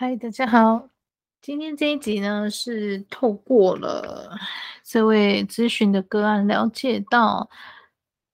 [0.00, 0.90] 嗨，大家好。
[1.42, 4.30] 今天这一集呢，是透过了
[4.84, 7.50] 这位咨询的个案，了解到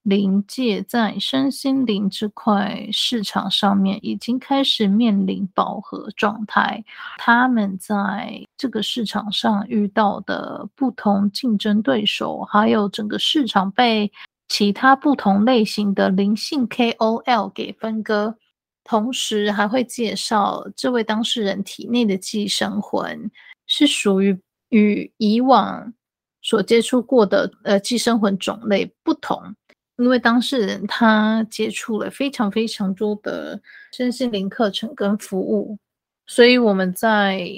[0.03, 6.85] 灵界在身心灵这块市场上面已经开始面临饱和状态。
[7.17, 14.13] 他们在这个市场上遇到的不同竞争对手，还有整个市场被
[14.49, 18.37] 其他不同类型的灵性 KOL 给分割。
[18.85, 23.31] 同时还会介绍这位当事人体内的寄生魂
[23.67, 24.39] 是属于
[24.69, 25.93] 与以往
[26.43, 29.55] 所接触过的呃寄生魂种类不同，
[29.97, 33.61] 因为当事人他接触了非常非常多的
[33.93, 35.79] 身心灵课程跟服务，
[36.27, 37.49] 所以我们在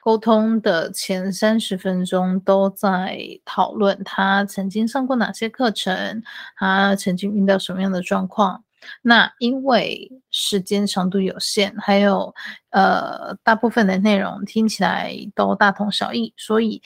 [0.00, 6.22] 沟通的前三十分钟都在讨论他曾经上过哪些课程，
[6.56, 8.62] 他曾经遇到什么样的状况。
[9.02, 12.34] 那因为时间长度有限，还有
[12.70, 16.82] 呃大部分的内容听起来都大同小异，所以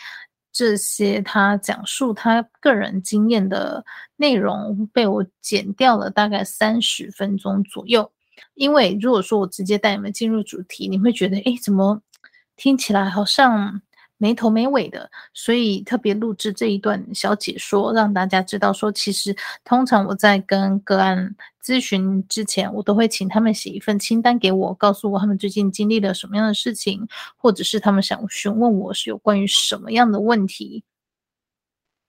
[0.52, 3.84] 这些他讲述他个人经验的
[4.16, 8.10] 内容被我剪掉了大概三十分钟左右。
[8.54, 12.00] 因为如果说我直接带你们进入主题，你会觉得诶，怎么
[12.56, 13.82] 听起来好像
[14.20, 30.84] 没头没尾的，所以特别录制这一段小解说，让大家知道说，其实通常我在跟个案咨询之前，我都会请他们写一份清单给我，告诉我他们最近经历了什么样的事情，或者是他们想询问我是有关于什么样的问题。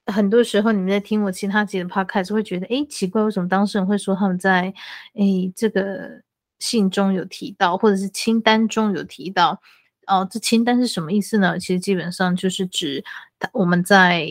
[0.08, 4.73] 很多时候你们在听我其他集的 podcast 会觉得，诶，奇怪，为什么当事人会说他们在
[5.14, 6.22] 诶这个
[6.59, 9.62] 信中有提到，或者是清单中有提到？
[10.08, 11.58] 哦，这清单是什么意思呢？
[11.60, 13.04] 其实基本上就是指，
[13.54, 14.28] 我们在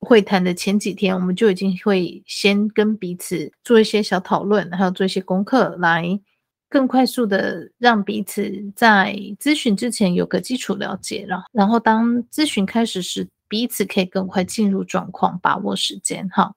[0.00, 6.20] 会谈的前几天，我们就已经会先跟彼此做一些小讨论，还有做一些功课，来
[6.68, 16.28] 更快速的让彼此在咨询之前有个基础了解，然后，然后当咨询开始时，彼此可以更快进入状况，把握时间。
[16.28, 16.54] 哈，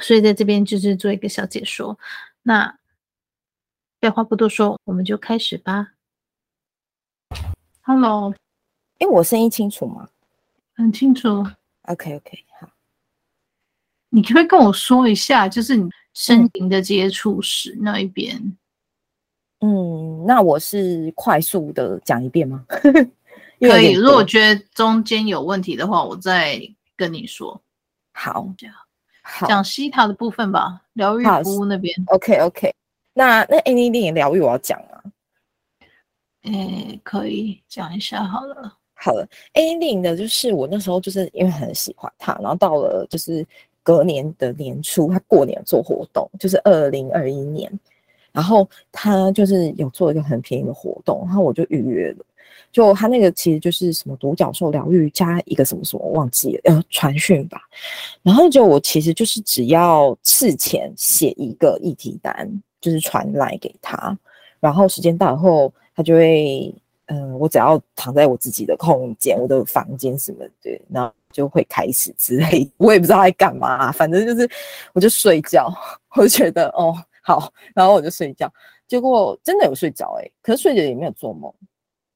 [0.00, 1.98] 所以在这边就是做一个小解说。
[2.42, 2.76] 那
[4.00, 5.91] 废话不多说，我们就开始吧。
[7.84, 8.32] Hello，
[9.00, 10.08] 哎，我声音清楚吗？
[10.74, 11.44] 很清楚。
[11.88, 12.68] OK OK，好。
[14.08, 18.40] 你可不可以跟我说一下，就是你身灵的接触史那一边？
[19.62, 22.64] 嗯，那我是快速的讲一遍吗？
[23.58, 23.94] 可以。
[23.94, 26.60] 如果觉得中间有问题的话，我再
[26.96, 27.60] 跟你说。
[28.12, 28.76] 好，这样。
[29.22, 31.92] 好，讲西塔的部分吧，疗愈服务那边。
[32.06, 32.72] OK OK，
[33.12, 35.02] 那那 Anything 疗愈我要讲啊。
[36.42, 38.76] 诶，可以讲一下好了。
[38.94, 43.44] 好了，A 零的就是我那时候就是因为很喜欢他，然后到了就是
[43.82, 47.68] 隔年的年初，他过年做活动，就是二零二一年，
[48.30, 52.24] 然后他就是有做一个很便宜的活动，然后我就预约了。
[52.70, 57.60] 就他那个其实就是什么独角兽疗愈加一个什么什么忘记了，呃，传讯吧。
[58.22, 62.48] 然后就我其实就是只要事前写一个议题单，
[62.80, 64.16] 就是传来给他，
[64.60, 65.72] 然后时间到以后。
[65.94, 66.74] 他就会，
[67.06, 74.48] 嗯，我只要躺在我自己的空间，我的房间什么的，然后就会开始之类，我也不知道在干嘛，反正就是
[74.94, 75.72] 我就睡觉，
[76.16, 78.50] 我就觉得哦好，然后我就睡觉，
[78.88, 81.52] 结果真的有睡着哎，可是睡着也没有做梦，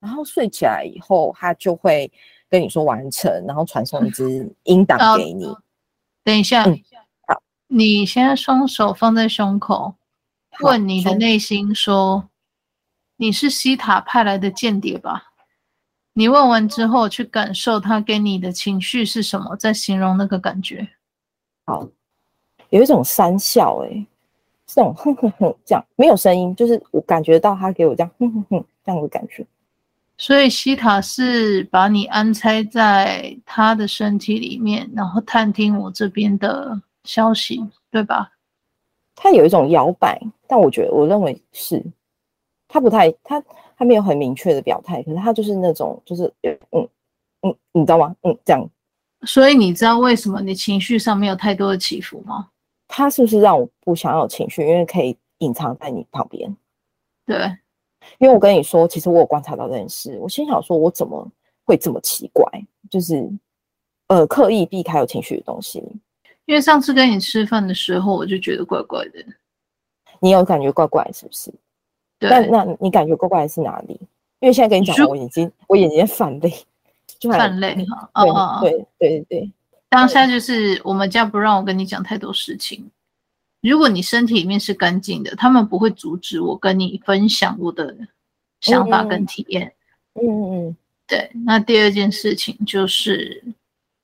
[0.01, 2.11] 然后睡起来以后，他就会
[2.49, 5.47] 跟你说完成，然后传送一支 音档给你。
[6.25, 6.81] 等一下，嗯，
[7.27, 9.95] 好，你现在双手放在胸口，
[10.61, 12.29] 问你的内心说。
[13.17, 15.33] 你是西塔派来的间谍吧？
[16.13, 20.89] 你问完之后，去感受他给你的情绪是什么，再形容那个感觉。
[21.65, 21.87] 好，
[22.71, 24.07] 有一种三笑、欸，哎，
[24.67, 29.47] 这种哼哼哼，这样没有声音，就是我感觉到他给我这样哼哼哼这样的感觉。
[30.19, 38.33] 所以西塔是把你安插在他的身体里面，然后探听我这边的消息，对吧？
[39.15, 41.83] 他有一种摇摆，但我觉得，我认为是。
[42.69, 43.43] 他不太，他
[43.77, 46.89] 他没有很明确的表态，可是他就是那种，就是嗯
[47.43, 48.15] 嗯，你知道吗？
[48.23, 48.69] 嗯，这样。
[49.23, 52.49] 所以你知道为什么你情绪上没有太多的起伏吗？
[52.89, 56.55] 他是不是让我不想要有情绪，因为可以隐藏在你旁边？
[57.25, 57.37] 对，
[58.19, 61.27] 因为我跟你说，其实我有观察到这件事，我心想说，我怎么
[61.65, 62.45] 会这么奇怪？
[62.89, 63.29] 就是
[64.09, 65.83] 呃，刻意避开有情绪的东西。
[66.45, 69.25] 因为上次跟你吃饭的时候，我就觉得怪怪的。
[70.21, 71.53] 你有感觉怪怪是不是？
[72.19, 73.99] 那那你感觉怪怪的是哪里？
[74.41, 76.53] 因为现在跟你讲，我眼睛我眼睛泛泪，
[77.23, 78.11] 泛泪哈。
[78.15, 79.51] 哦，对对对对，
[79.89, 82.85] 当下就是我们家不让我跟你讲太多事情。
[83.63, 87.97] 如果你身体里面是干净的，他们不会阻止我跟你分享我的
[88.61, 89.73] 想法跟体验。
[90.15, 90.77] 嗯嗯嗯，
[91.07, 91.31] 对。
[91.45, 93.43] 那第二件事情就是，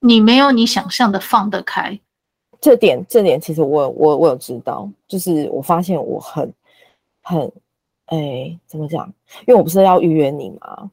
[0.00, 1.98] 你没有你想象的放得开。
[2.60, 6.52] 这点这点其实我我我有知道，就是我发现我很
[7.22, 7.52] 很
[8.06, 9.06] 哎怎么讲？
[9.46, 10.90] 因为我不是要预约你嘛，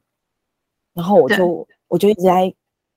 [0.94, 2.52] 然后我就我就一直在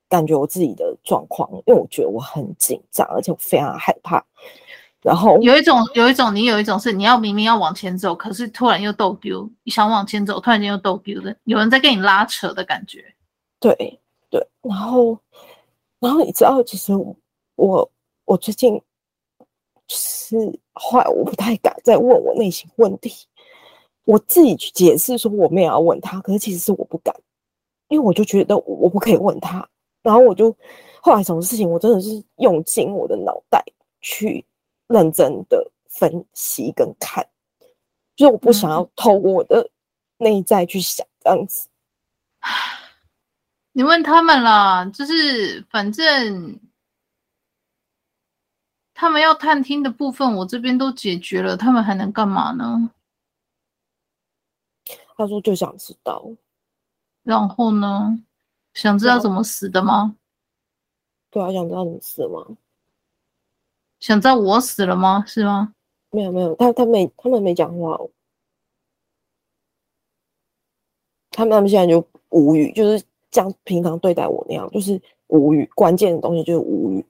[0.10, 4.24] 感觉我自己的状况，因为我觉得我很紧张，而且我非常害怕。
[5.01, 13.04] 然后有一种有一种你有一种是你要明明要往前走，可是突然又逗丢，你想往前走，突然间又逗丢的，有人在跟你拉扯的感觉。
[13.59, 14.00] 对
[14.30, 15.18] 对，然后
[16.00, 17.16] 然后你知道，其实我。
[17.56, 17.88] 我
[18.25, 18.81] 我最近
[19.88, 20.36] 是
[20.74, 23.27] 后来我不太敢再问我内心问题，
[24.06, 27.16] 我自己去解释说我没有要问他，可是其实是我不敢，
[27.88, 29.68] 因为我就觉得我不可以问他，
[30.02, 30.56] 然后我就
[31.02, 33.64] 后来什么事情我真的是用尽我的脑袋
[34.02, 34.46] 去
[34.88, 37.26] 认真的分析跟看，
[38.16, 39.70] 就是我不想要透过我的
[40.18, 41.68] 内在去想这样子。
[42.42, 42.50] 嗯，
[43.72, 46.60] 你问他们啦，就是反正。
[48.96, 52.92] 他们要探听的部分，我这边都解决了，他们还能干嘛呢？
[55.15, 56.25] 他说就想知道，
[57.24, 58.24] 然后呢？
[58.74, 60.15] 想知道怎么死的吗？
[61.30, 62.57] 对啊，想知道怎么死的吗？
[64.00, 65.24] 想知道我死了吗？
[65.27, 65.75] 是吗？
[66.10, 68.00] 没有没有，他他没他们没讲话，
[71.30, 75.69] 他们他们现在就无语，就是像平常对待我那样，就是无语。
[75.75, 77.06] 关键的东西就是无语。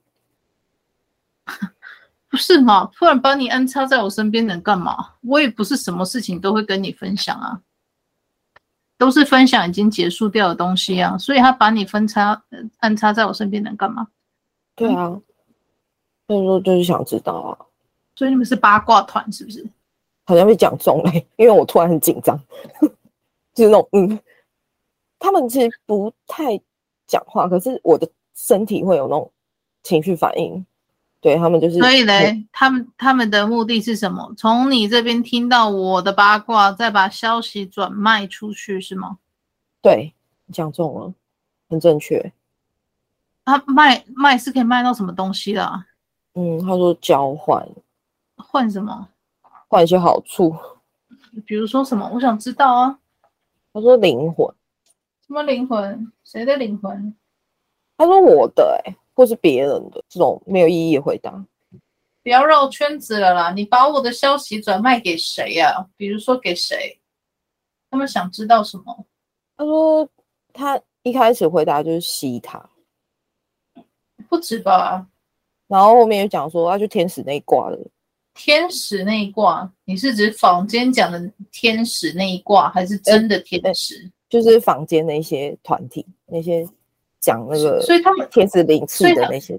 [2.28, 2.90] 不是嘛？
[2.94, 5.14] 突然把你安插在我身边能干嘛？
[5.22, 7.62] 我也不是什么事情都会跟你分享啊，
[9.04, 11.18] 都是分享已经结束掉的东西啊。
[11.18, 12.42] 所以他把你分插
[12.78, 14.08] 安插在我身边能干嘛？
[14.74, 15.20] 对啊，
[16.26, 17.52] 所以说就是想知道啊。
[18.16, 19.62] 所以你们是八卦团是不是？
[20.24, 22.40] 好像被讲中了， 因为我突然很紧张，
[23.52, 24.18] 就是那种嗯，
[25.18, 26.58] 他们其实不太
[27.06, 29.30] 讲话，可是我的身体会有那种
[29.82, 30.64] 情绪反应。
[31.24, 34.30] 对他们就是，所以嘞，他们他们的目的是什么？
[34.36, 39.16] 从你这边听到我的八卦，再把消息转卖出去，是吗？
[39.80, 40.12] 对，
[40.44, 41.14] 你讲中了，
[41.70, 42.30] 很正确。
[43.46, 45.86] 他卖卖是可以卖到什么东西的啊？
[46.34, 47.66] 嗯，他说交换，
[48.36, 49.08] 换什么？
[49.68, 50.54] 换一些好处，
[51.46, 52.06] 比如说什么？
[52.12, 52.98] 我想知道啊。
[53.72, 54.46] 他说灵魂，
[55.26, 56.12] 什么灵魂？
[56.22, 57.14] 谁的灵魂？
[57.96, 58.96] 他说我的、欸，哎。
[59.14, 61.30] 或是别人的这种没有意义的回答，
[62.22, 63.52] 不要绕圈子了啦！
[63.52, 65.86] 你把我的消息转卖给谁呀、啊？
[65.96, 66.98] 比如说给谁？
[67.90, 69.06] 他们想知道什么？
[69.56, 70.08] 他说
[70.52, 72.68] 他一开始回答就是西塔，
[74.28, 75.06] 不止吧？
[75.68, 77.78] 然后后面又讲说他去天使那一挂了。
[78.34, 84.10] 天使那一挂，你是指坊间讲的天使那一挂，还是真的天使？
[84.28, 86.68] 就是坊间的一些团体那些。
[87.24, 89.58] 讲那个，所以他们天使灵气的那些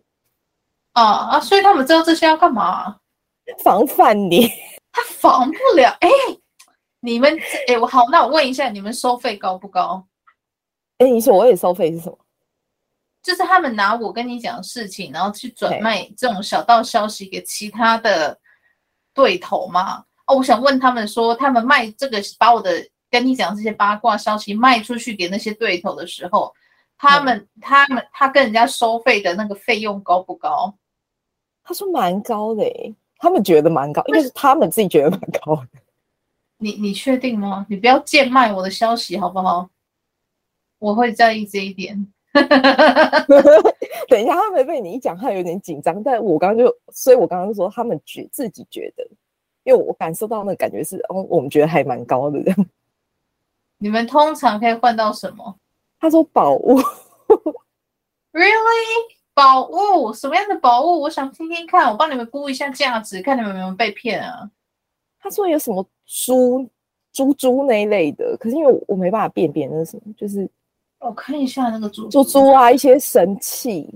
[0.91, 2.95] 啊啊，所以他们知道这些要干嘛？
[3.63, 4.47] 防范你，
[4.91, 5.89] 他防不了。
[5.99, 6.39] 哎、欸，
[6.99, 7.35] 你们
[7.67, 10.05] 哎，我好，那我问一下，你们收费高不高？
[10.99, 12.17] 哎、欸，你说我也收费是什么？
[13.23, 18.39] 就是他们拿我跟你讲的事情，然后去转卖这种小道消息给其他的
[19.11, 20.03] 对头吗？
[20.27, 22.71] 哦，我想问他们说，他们卖这个，把我的
[23.09, 26.53] 跟你讲这些八卦消息卖出去给那些对头的时候。
[26.97, 30.73] 他们、嗯、他们他跟人家收费的那个费用高不高？
[31.63, 35.67] 他说蛮高的诶，他们觉得蛮高，应该是他们自己觉得蛮高的。
[36.57, 37.65] 你你确定吗？
[37.69, 39.69] 你不要贱卖我的消息好不好？
[40.79, 42.07] 我会在意这一点。
[44.07, 46.03] 等一下，他没被你一讲，他有点紧张。
[46.03, 49.07] 但我刚刚就，所以我刚刚说他们觉自己觉得，
[49.63, 52.39] 因为我感受到那个感觉是，哦，我们觉得还蛮高的。
[53.77, 55.57] 你们通常可以换到什么？
[56.05, 56.79] 他说宝物
[58.31, 59.15] ，Really？
[59.33, 60.13] 宝物？
[60.13, 61.01] 什么样的宝物？
[61.01, 64.47] 我想听听看，我帮你们估一下价值，看你们有没有被骗啊。
[65.19, 66.69] 他说有什么猪、
[67.11, 70.47] 猪猪那一类的，可是因为我，我没办法辨别那是什么，就是
[70.99, 73.89] 我看一下那个猪猪猪啊，一些神器，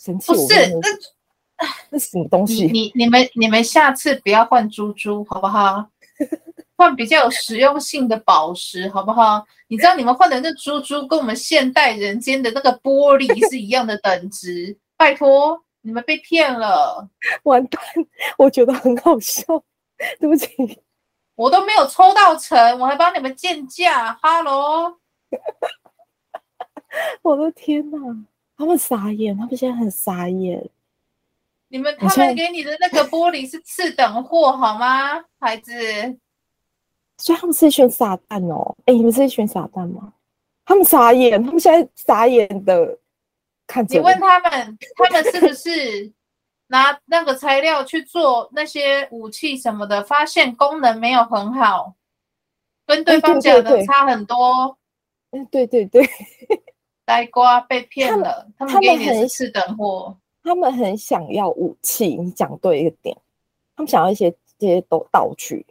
[0.00, 2.64] 神器不是那那什么东西？
[2.64, 5.86] 你你，你们你们下次不要换猪猪好不好？
[6.76, 9.44] 换比较有实用性的宝石，好不好？
[9.68, 17.08] 你知道你们换的那珠珠跟我们现代人间的那个玻璃是一样的等值， 拜托，你们被骗了，
[17.44, 17.80] 完蛋！
[18.38, 19.44] 我觉得很好笑，
[20.18, 20.82] 对不起，
[21.34, 24.96] 我都没有抽到成，我还帮你们鉴价，哈喽！
[27.22, 27.98] 我的天哪，
[28.56, 30.68] 他们傻眼，他们现在很傻眼。
[31.68, 35.72] 你们他们给你的那个玻璃是次等货，好吗，孩子？
[37.22, 38.74] 所以他们是一群傻蛋哦。
[38.84, 40.12] 哎，你们是一群傻蛋吗？
[40.64, 42.98] 他们傻眼，他们现在傻眼的
[43.64, 43.96] 看着。
[43.96, 46.12] 你问他们，他们是不是
[46.66, 51.94] 拿那个材料去做那些武器什么的，发现功能没有很好，
[52.84, 54.76] 跟对方讲的差很多。
[55.30, 56.04] 嗯，对对对，
[57.04, 60.16] 呆瓜被骗了，他们给你的是次等货。
[60.42, 63.16] 他们很想要武器，你讲对一个点，
[63.76, 65.64] 他们想要一些这些都道具。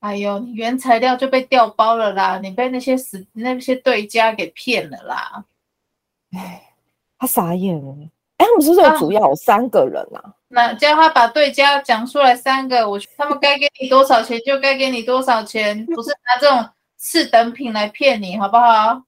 [0.00, 2.38] 哎呦，你原材料就被调包了啦！
[2.38, 5.44] 你被那些死那些对家给骗了啦！
[6.32, 6.72] 哎，
[7.18, 7.94] 他傻眼了。
[8.38, 10.20] 哎，他们是不是有主要有三个人啊？
[10.24, 16.66] 啊那叫他把对家讲出来三个，我他们该给你多少钱就该给你多少钱，不是拿这种
[16.96, 19.02] 次等品来骗你，好不好？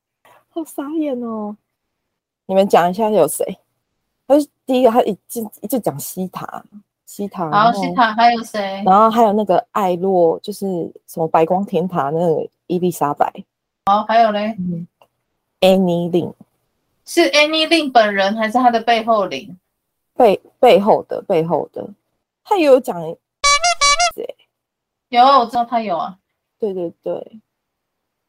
[0.50, 1.56] 好傻眼哦！
[2.44, 3.58] 你们讲一下有谁？
[4.28, 6.62] 他是第一个，他一直一直讲西塔。
[7.12, 8.82] 西塔，然后西塔还有谁？
[8.86, 10.66] 然后还有那个艾洛，就是
[11.06, 13.30] 什么白光天塔那个伊丽莎白。
[13.84, 14.56] 好，还有嘞
[15.60, 16.32] ，Annie Lin
[17.04, 19.58] 是 Annie Lin 本人还是他的背后灵？
[20.14, 21.86] 背背后的背后的，
[22.42, 22.98] 他也有讲，
[25.10, 26.16] 有啊，我知道他有啊。
[26.58, 27.40] 对对对，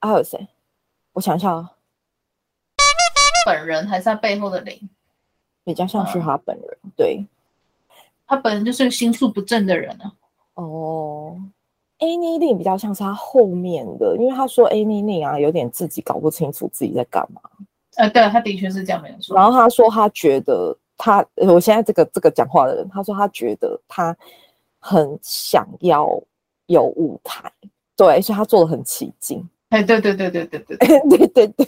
[0.02, 0.46] 还有谁？
[1.14, 1.72] 我想想啊，
[3.46, 4.90] 本人还是他背后的灵？
[5.64, 7.26] 比较像是他本人，嗯、对。
[8.26, 10.12] 他本人就是心术不正的人呢。
[10.56, 11.36] 哦
[12.00, 17.42] ，A 妮妮比较像是他后面的，因为他说 A 妮妮啊，有点自己搞不清楚自己在干嘛。
[17.96, 19.34] 呃，对，他的确是这样描述。
[19.36, 24.16] 然后他说他觉得他，我现在这个这个讲话的人，他说他觉得他
[24.80, 26.08] 很想要
[26.68, 27.52] 有舞台，
[27.96, 29.48] 对，所以他做的很起劲。
[29.70, 30.78] 哎，对对对对对对
[31.10, 31.68] 对对对对。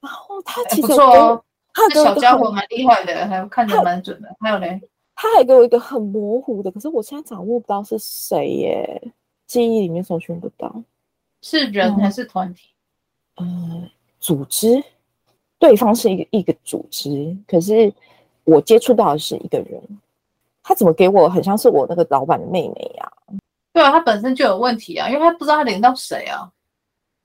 [0.00, 1.44] 然后他其实不错哦，
[1.92, 4.80] 这小家伙蛮厉害的，还有看得蛮准的，还有嘞。
[5.16, 9.02] 他还给我一个很模糊的，可是我现在掌握不到是谁耶，
[9.46, 10.82] 记忆里面搜寻不到，
[11.40, 12.70] 是人还是团体？
[13.36, 14.82] 嗯，呃，组织，
[15.58, 17.92] 对方是一个一个组织，可是
[18.42, 19.80] 我接触到的是一个人，
[20.64, 23.12] 他怎么给我很像是我那个老板的妹妹呀？
[23.72, 26.50] 对啊，他本身就有问题啊，因为他不知道他连到谁啊，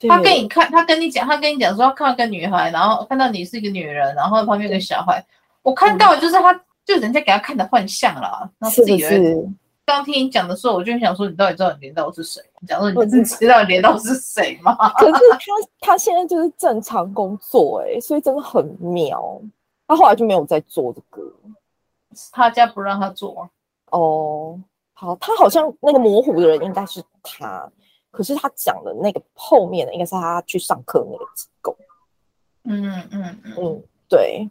[0.08, 5.26] 他跟你看，他跟你讲，他跟你讲说他看到个女孩，然后看到你是一个女人，然后旁边有个小孩，
[5.64, 6.54] 我看到就是他。
[6.90, 9.56] 嗯就人家给他看的幻象了，然后自己人
[9.86, 12.42] 刚听你讲的时候，我就想说，你到底知道你连到是谁？
[12.60, 14.76] 你讲说你知道连到是谁吗？
[14.98, 15.40] 可是他
[15.80, 19.40] 他现在就是正常工作哎、欸，所以真的很妙。
[19.88, 21.22] 他后来就没有再做这个，
[22.32, 23.48] 他家不让他做
[23.92, 24.60] 哦。
[24.94, 27.68] 好，他好像那个模糊的人应该是他，
[28.12, 31.76] 可是他讲的那个后面的应该是他去上课那个机构。
[32.64, 34.50] 嗯嗯嗯嗯，对。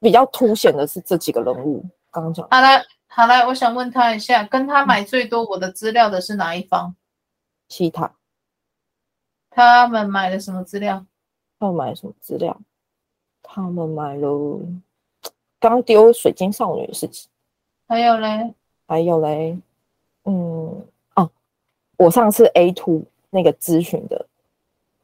[0.00, 2.46] 比较凸显的是这几个人物，刚刚讲。
[2.50, 6.94] 好了，好了，我想问他一下，跟他买最多我的资料的是哪一方？
[7.68, 8.14] 其他。
[9.50, 11.04] 他们买了什么资料？
[11.58, 12.56] 他们买了什么资料？
[13.42, 14.60] 他们买了
[15.58, 17.28] 刚丢水晶少女的事情。
[17.88, 18.54] 还有嘞？
[18.86, 19.58] 还有嘞？
[20.24, 21.30] 嗯，哦，
[21.96, 24.26] 我上次 A two 那个咨询的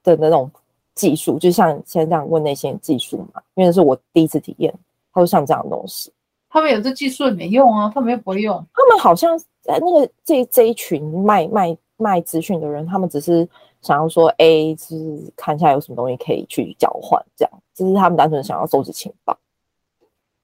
[0.02, 0.50] 的那种。
[0.94, 4.72] 技术就像现在这样问那些技术嘛，因为是我第一次体验，
[5.14, 6.12] 他会像这样的东西，
[6.50, 8.54] 他们有这技术也没用啊，他们又不会用。
[8.74, 13.48] 他们好像在那个这这一群卖卖卖资讯的人，他们只是
[13.80, 19.38] 想要说，哎，就是看一下有什么东西可以去交换，这样，就是他们单纯想要收集情报，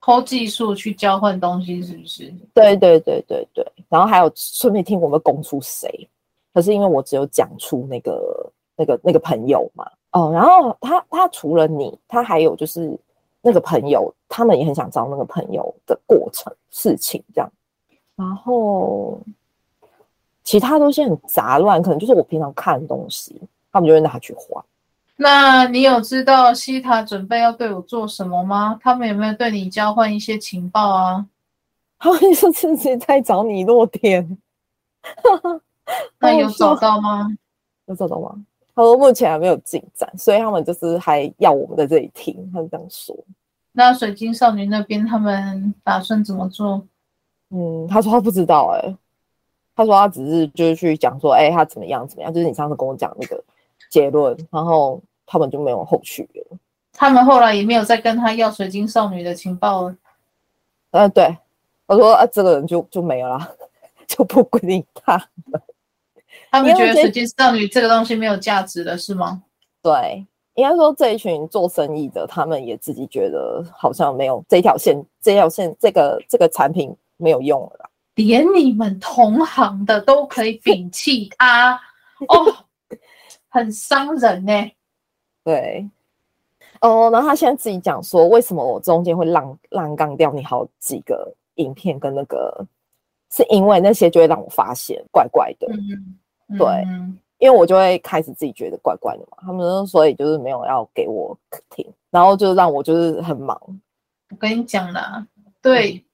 [0.01, 2.33] 偷技术去交换东西，是不是？
[2.55, 3.67] 对对对对对。
[3.89, 6.09] 然后还有顺便听我们供出谁，
[6.55, 9.91] 可是因为我只有讲出那个那个那个朋友嘛。
[10.13, 12.99] 哦，然后他他除了你，他还有就是
[13.43, 17.53] 那个朋友，他们也很想找那个朋友的过程事情这样，
[18.15, 19.21] 然后
[20.45, 24.65] 其他东西很杂乱，可能就是我平常看的东西，他们就会拿去换。
[25.17, 28.79] 那你有知道西塔准备要对我做什么吗？
[28.81, 31.27] 他们有没有对你交换一些情报啊？
[31.99, 34.39] 他们说自己在找你落天，
[36.21, 37.29] 那有找到吗？
[37.87, 38.35] 有找到吗？
[38.75, 42.51] 他说目前还没有进展，所以他们就是还要我们在这里听。
[42.55, 43.15] 他是这样说。
[43.73, 46.87] 那水晶少女那边他们打算怎么做？
[47.51, 48.89] 嗯，他说他不知道、欸。
[48.89, 48.97] 哎，
[49.75, 53.43] 他说他只是就是去讲说，哎、欸，他怎么样怎么样，就是你上次跟我讲那个
[53.91, 56.59] 结论，然后他们就没有后续了。
[56.93, 59.91] 他们后来也没有再跟他要水晶少女的情报了。
[60.91, 61.37] 嗯、呃，对，
[61.87, 63.57] 我说啊，这个人就就没有了，
[64.07, 65.25] 就不归你他了。
[66.51, 69.43] 他们觉得水晶少女这个东西没有价值了，是吗？
[69.83, 70.27] 对，
[70.61, 77.89] 应该说这一群做生意的，他们也自己觉得好像没有这条线，这条线这个这个产品没有用了啦。
[78.17, 81.81] 连你们同行的都可以摒弃它，
[82.29, 82.55] 哦，
[83.49, 84.77] 很伤人呢、欸。
[85.43, 85.89] 对，
[86.83, 92.67] 哦，然后他现在自己讲说，为什么我中间会浪浪杠掉你好几个影片跟那个，
[93.31, 95.67] 是因为那些就会让我发现怪怪的。
[95.73, 96.67] 嗯、对。
[96.87, 101.37] 嗯因为我就会开始自己觉得怪怪的嘛，他们说，所以就是没有要给我
[101.71, 103.59] 听，然后就让我就是很忙。
[104.29, 105.27] 我跟你讲啦，
[105.63, 106.05] 对，嗯、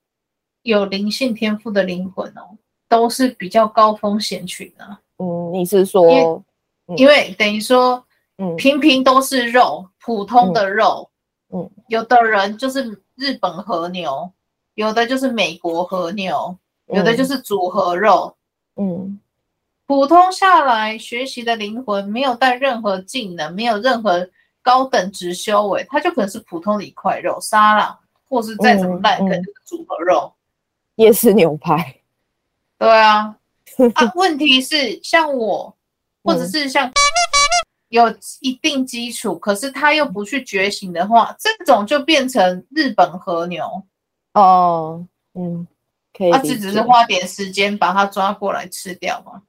[0.63, 2.57] 有灵性天赋的灵魂哦，
[2.89, 5.01] 都是比较高风险群啊。
[5.19, 6.45] 嗯，你是说，
[6.97, 8.03] 因为，等于说，
[8.39, 11.11] 嗯，平平都是肉，普通的肉，
[11.51, 14.31] 嗯，嗯有的人就是日本和牛，
[14.75, 16.57] 有的就是美国和牛，
[16.87, 18.33] 有的就是组合肉，
[18.77, 19.19] 嗯。
[19.87, 24.29] 嗯普通下来学习的灵魂没有带任何技能，没有任何
[24.61, 27.97] 高等值修为，他就可能是普通的一块肉沙拉，
[28.29, 30.35] 或是再怎么烂，可能就是组合肉，
[30.97, 32.01] 夜市牛排。
[32.77, 33.37] 对啊，
[33.95, 35.73] 啊，问题是像我，
[36.25, 36.91] 或者是像
[37.91, 43.65] 有一定基础，可是他又不去觉醒的话，这种就变成日本和牛。
[44.33, 45.65] 哦，嗯，
[46.13, 49.43] 可以，他只只是花点时间把它抓过来吃掉嘛。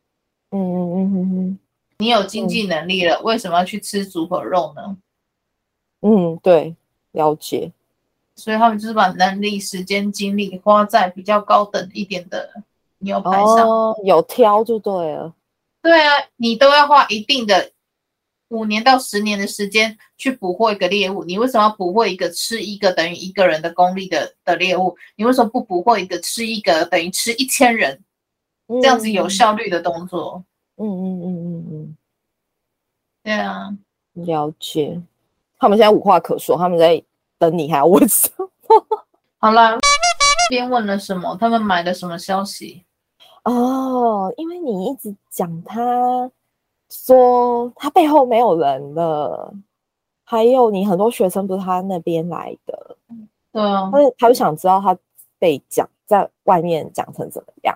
[0.51, 1.59] 嗯嗯嗯嗯嗯，
[1.97, 4.97] 你有经济能力了，嗯、为什么要去吃猪和肉呢？
[6.01, 6.75] 嗯，对，
[7.11, 7.71] 了解。
[8.35, 12.49] 所以他们就是把能力、时间、精力花在比较高等一点的
[12.99, 13.67] 牛排上。
[13.67, 15.33] 哦，有挑就对了。
[15.81, 17.71] 对啊，你都要花一定的
[18.49, 21.23] 五年到十年的时间去捕获一个猎物。
[21.23, 24.95] 你为什么要捕获一个吃一个等于一个人的功力的的猎物？
[25.15, 27.99] 你为什么不捕获一个吃一个等于吃一千人？
[28.67, 30.43] 这样子有效率的动作，
[30.77, 31.97] 嗯嗯嗯嗯嗯，
[33.23, 33.73] 对啊，
[34.13, 35.01] 了解。
[35.59, 37.01] 他们现在无话可说，他们在
[37.39, 38.49] 等你，还要问什么？
[39.39, 39.77] 好了，
[40.49, 41.35] 边问了什么？
[41.39, 42.83] 他们买了什么消息？
[43.43, 46.29] 哦，因为你一直讲他
[46.89, 49.53] 说他背后没有人了，
[50.25, 52.97] 还有你很多学生不是他那边来的，
[53.51, 54.97] 对啊，他他就想知道他
[55.39, 57.75] 被讲在外面讲成怎么样。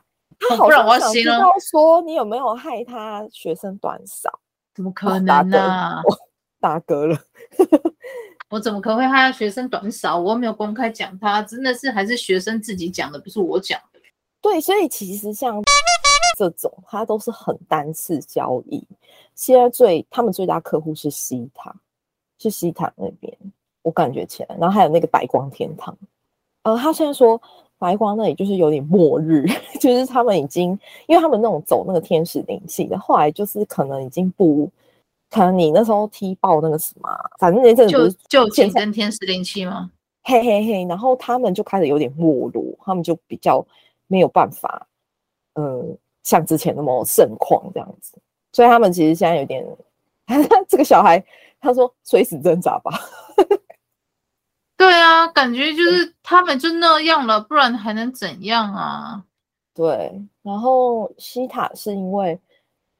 [0.50, 4.40] 他好像想知道说你有没有害他学生短少？
[4.74, 6.02] 怎么可能呢、啊？
[6.60, 7.20] 打嗝了，
[8.50, 10.18] 我怎么可能会害他学生短少？
[10.18, 14.00] 我没有公开讲他，真的是还是学生自己讲的，不是我讲的。
[14.42, 15.62] 对，所以其实像
[16.38, 18.82] 这种，他都是很单次交易。
[19.36, 21.76] 现在最他们最大客户是西塔，
[22.38, 23.38] 是西塔那边，
[23.82, 25.98] 我感觉起来，然后还有那个白光天堂。
[26.64, 27.42] 呃，他现在说。
[27.82, 29.44] 白光那里就是有点末日，
[29.82, 30.70] 就是他们已经，
[31.08, 34.70] 因为他们那种走那个天使灵气的，后来就是可能已经不，
[35.32, 37.91] 可能你那时候踢爆那个什么，反正那阵子
[38.30, 39.89] 就就跟天使灵气吗？
[40.22, 43.65] 嘿嘿嘿，然后他们就开始有点没落，他们就比较
[44.06, 44.86] 没有办法，
[45.56, 45.84] 呃，
[46.22, 48.13] 像之前那么盛况这样子，
[48.54, 49.65] 所以他们其实现在有点，
[50.70, 51.24] 这个小孩
[51.60, 52.91] 他说垂死挣扎吧。
[54.82, 59.24] 对啊，感觉就是他们就那样了，不然还能怎样啊？
[59.76, 62.39] 对，然后西塔是因为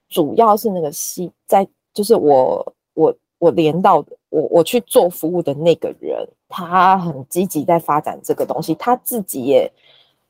[0.08, 9.68] 主要是那个西在，就是我我我连到的，我我去做服务的那个人，他很积极在发展这个东西，他自己也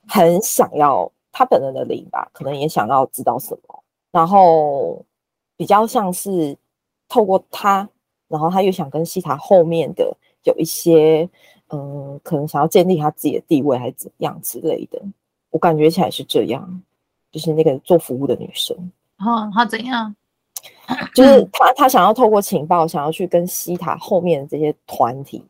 [0.08, 5.06] 很想要，他本人的灵吧，可能也想要知道什么，然后
[5.58, 6.58] 比较像是
[7.10, 7.90] 透过他，
[8.30, 10.16] 然后他又想跟西塔后面的。
[10.44, 11.30] 有一些，
[11.70, 15.02] 嗯、呃，可能想要建立他自己的地位，还是怎样之类的。
[15.50, 16.82] 我感觉起来是这样，
[17.32, 18.76] 就是那个做服务的女生，
[19.20, 20.16] 哦，她怎样？
[21.14, 25.44] 就是她，她想要透过情报，想要去跟西塔后面的这些团体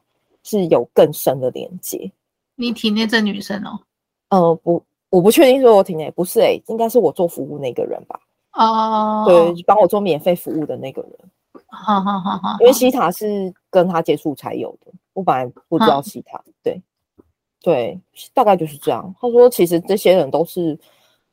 [0.43, 2.11] 是有更深的连接。
[2.55, 3.79] 你体内这女生哦？
[4.29, 8.19] 呃，不，我不确定说我体内不是、欸，哎，应该是我做服务那个人吧？
[8.53, 11.11] 哦，对，帮我做免费服务的那个人。
[11.67, 16.37] 好好好好，因为西塔是跟他接触才有的，我本来不知道西塔。
[16.37, 16.79] 好对，
[17.61, 17.99] 对，
[18.33, 19.15] 大概就是这样。
[19.19, 20.77] 他说，其实这些人都是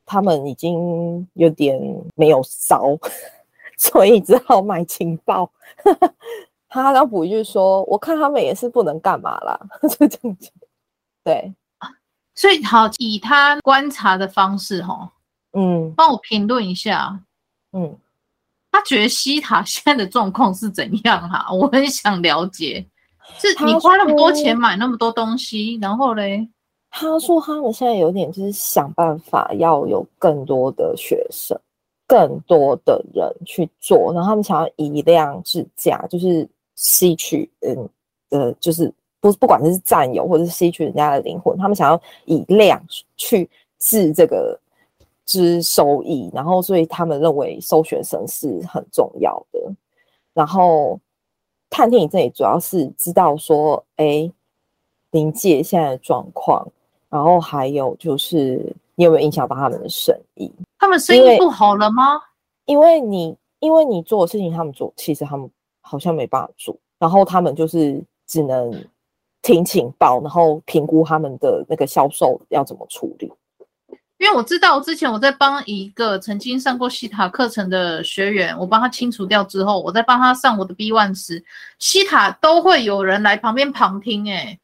[0.05, 1.79] 他们已经有点
[2.15, 2.97] 没有烧，
[3.77, 5.51] 所以只好买情报。
[6.69, 10.49] 他要补一句说，我看他们也是不能干嘛啦， 就这样子。
[11.23, 11.53] 对，
[12.35, 15.11] 所以好，以他观察的方式，哈，
[15.53, 17.19] 嗯，帮我评论一下，
[17.73, 17.97] 嗯。
[18.71, 21.51] 他觉得西塔现在的状况是怎样哈、啊？
[21.51, 22.85] 我很想了解。
[23.37, 26.47] 是你花那么多钱买那么多东西，然后嘞？
[26.89, 31.55] 他说他们现在有点就是想办法要有更多的学生，
[32.07, 37.89] 更多的人去做，然后他们想要以量制价，就是吸取嗯
[38.31, 42.83] 呃，就是不不管是占有或者是吸取人家的灵魂，他们想要以量
[43.15, 44.59] 去治这个
[45.29, 49.61] 之收益，然后所以他们认为收学生是很重要的。
[50.33, 50.99] 然后
[51.69, 54.27] 探听你这里主要是知道说，哎，
[55.11, 56.67] 临界现在的状况，
[57.09, 60.51] 然后还有就是你有没有影响到他们的生意？
[60.79, 62.19] 他们生意不好了吗？
[62.65, 65.47] 因为，因为你因为你做的事情，他们做其实他们
[65.81, 68.73] 好像没办法做，然后他们就是只能。
[69.41, 73.31] 听情报，然后评估他们的那个销售要怎么处理。
[74.19, 81.43] 因为我知道之前我在帮一个曾经上过西塔课程的学员，我帮他清除掉之后，我在帮他上我的 B One 时，
[81.79, 84.29] 西塔都会有人来旁边旁听。
[84.29, 84.59] 诶，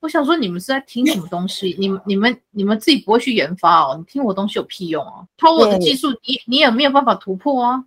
[0.00, 1.74] 我想说你们是在听什么东西？
[1.78, 3.96] 你们你们你们自己不会去研发哦？
[3.98, 5.26] 你听我东西有屁用啊？
[5.36, 7.84] 偷我的技术，你你也没有办法突破啊。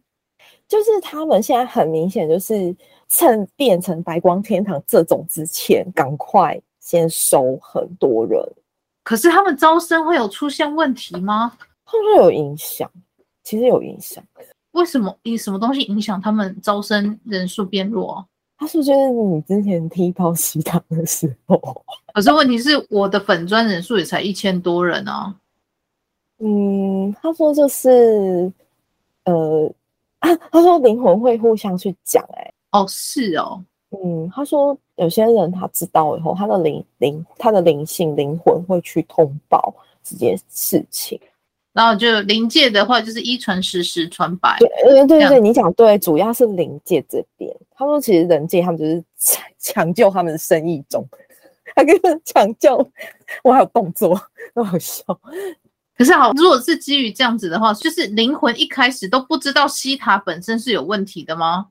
[0.68, 2.76] 就是他们现在很明显就是。
[3.14, 8.42] 趁变成白光天堂这种之前，赶快先收很多人。
[9.12, 11.52] 可是他们招生会有出现问题吗？
[11.84, 12.90] 会不会有影响？
[13.44, 14.24] 其实有影响。
[14.72, 15.14] 为什么？
[15.24, 18.26] 以什么东西影响他们招生人数变弱？
[18.58, 21.60] 他是觉得你之前踢爆西塔的时候。
[22.14, 25.36] 可是问题是，我的粉专人数也才一千多人啊。
[26.40, 28.50] 嗯，他说就是，
[29.26, 29.70] 呃，
[30.20, 32.54] 啊， 他说灵魂会互相去讲、欸，哎。
[32.72, 41.20] 哦，是哦，嗯，他说有些人他知道以后，他的灵灵，他的灵性灵魂会去通报这件事情，
[41.74, 47.52] 然后就灵界的话就是一传十，十传百，对，对对对，你讲对，主要是灵界这边。
[47.76, 49.04] 他说其实人界他们就是
[49.58, 51.04] 抢救他们的生意中，
[51.76, 52.78] 他跟抢救，
[53.44, 54.16] 我还有动作，
[54.54, 55.04] 很好笑。
[55.98, 61.68] 可是好，如果是基于这样子的话，就是灵魂一开始都不知道西塔本身是有问题的吗？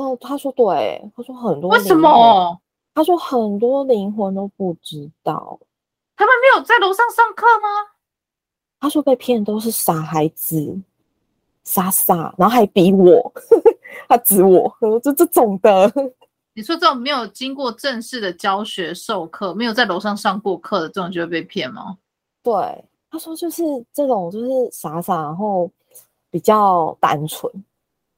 [0.00, 1.70] 哦，他说对，他说很多。
[1.70, 2.58] 为什么？
[2.94, 5.58] 他说很多灵魂都不知道，
[6.16, 7.68] 他们没有在楼上上课吗？
[8.80, 10.76] 他说被骗都是傻孩子，
[11.64, 13.32] 傻傻，然后还逼我，
[14.08, 15.92] 他指我，这这种的。
[16.54, 21.98] 你说这种没有经过正式的教学授课，没有在楼上上过课的这种就会被骗吗？
[22.42, 25.70] 对，他说就是这种就是傻傻，然后
[26.30, 27.52] 比较单纯。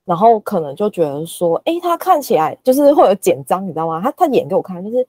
[0.04, 4.00] 然后可能就觉得说，哎，他看起来就是会有简章，你知道吗？
[4.02, 5.00] 他他演给我看，就是，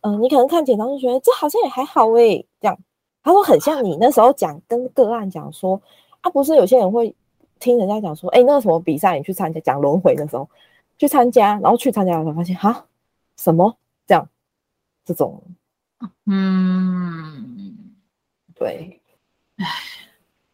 [0.00, 2.76] 嗯、呃，你可能看简章就觉得这好像也还好哎，这样。
[3.22, 5.80] 他说很像你那时候讲跟个案讲说，
[6.22, 7.14] 啊，不是有些人会
[7.58, 10.48] 听人家讲说，哎，那个什么比赛你去参加，讲轮回的时候
[10.98, 12.86] 去参加，然后去参加的时候发现哈
[13.36, 14.28] 什么这样，
[15.04, 15.40] 这种，
[16.26, 17.94] 嗯，
[18.54, 19.00] 对，
[19.58, 19.66] 唉，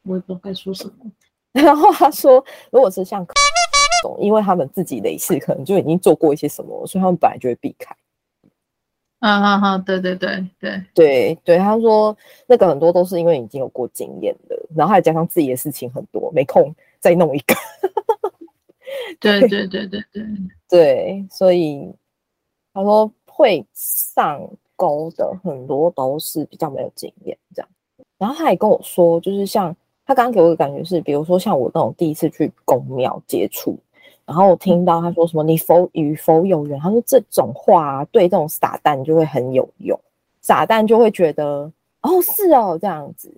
[0.02, 1.10] 我也不知道该说什么。
[1.52, 3.26] 然后他说，如果是像。
[4.18, 7.94] 因为他们自己类似，可能就已经做过一些什么，所以他们本来就会避开。
[9.18, 17.54] 啊哈哈，对对对对对对，他说那个很多都是因为已经有过经验的，然后还加上自己的事情很多，没空再弄一个。
[19.18, 20.26] 对对对对对
[20.68, 21.90] 对，所以
[22.72, 24.46] 他说会上
[24.76, 27.68] 钩的很多都是比较没有经验这样。
[28.18, 29.74] 然后他也跟我说，就是像
[30.06, 33.78] 他刚刚给我的感觉是，比如说像我那种第一次去公庙接触。
[34.24, 39.96] 然后我听到他说什么“你否与否有缘”，他说这种话啊，对这种傻蛋就会很有用，
[40.42, 43.32] 傻蛋就会觉得哦是哦这样子，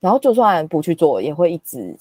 [0.00, 1.94] 然后就算不去做，也会一直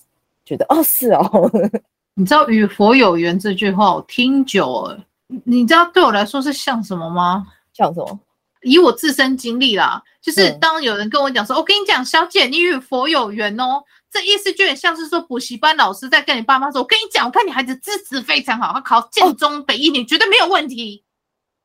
[0.45, 1.51] 觉得哦是哦。
[2.15, 5.03] 你知道“与佛有缘”这句话我听久了，
[5.43, 7.45] 你知道对我来说是像什么吗？
[7.73, 8.19] 像什么？
[8.63, 21.03] 以我自身经历啦，就是当有人跟我讲说：“我、嗯哦、跟你讲，小姐，你与佛有缘哦。”这意思就很像是说补习班老师在跟你爸妈说：“我跟你讲，我看你孩子资质非常好，他考建中北一女绝对没有问题。”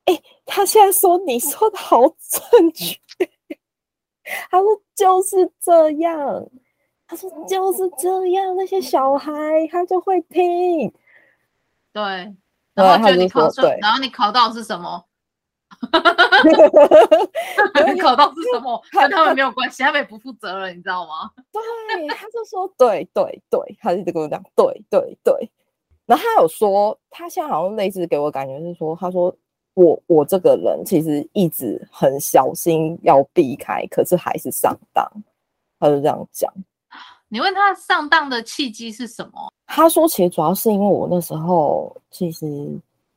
[0.07, 2.99] 哎，他现在说你说的好正确，
[4.51, 6.47] 他说就是这样，
[7.07, 9.31] 他说就是这样，那些小孩
[9.71, 10.91] 他就会听，
[11.93, 12.03] 对，
[12.73, 15.05] 然后就你考出，然后你考到是什么？
[18.01, 18.81] 考到是什么？
[18.93, 21.31] 跟他们没有关系，他们也不负责任，你知道吗？
[21.53, 21.63] 对，
[22.09, 25.51] 他就说对对对，他一直跟我讲对对对。
[26.07, 29.35] 然后他有说，他现在好像类似给我感觉是说，他说
[29.75, 35.07] 我我这个人其实一直很小心要避开，可是还是上当。
[35.79, 36.53] 他就这样讲。
[37.29, 39.53] 你问他上当的契机是什么？
[39.67, 42.47] 他说其实主要是因为我那时候其实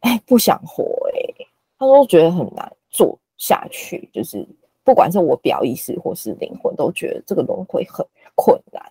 [0.01, 1.47] 哎不想活哎、欸。
[1.81, 4.47] 他说觉得很难做下去，就是
[4.83, 8.83] 不管是我表意识或是灵魂，都觉得这个轮回很困难。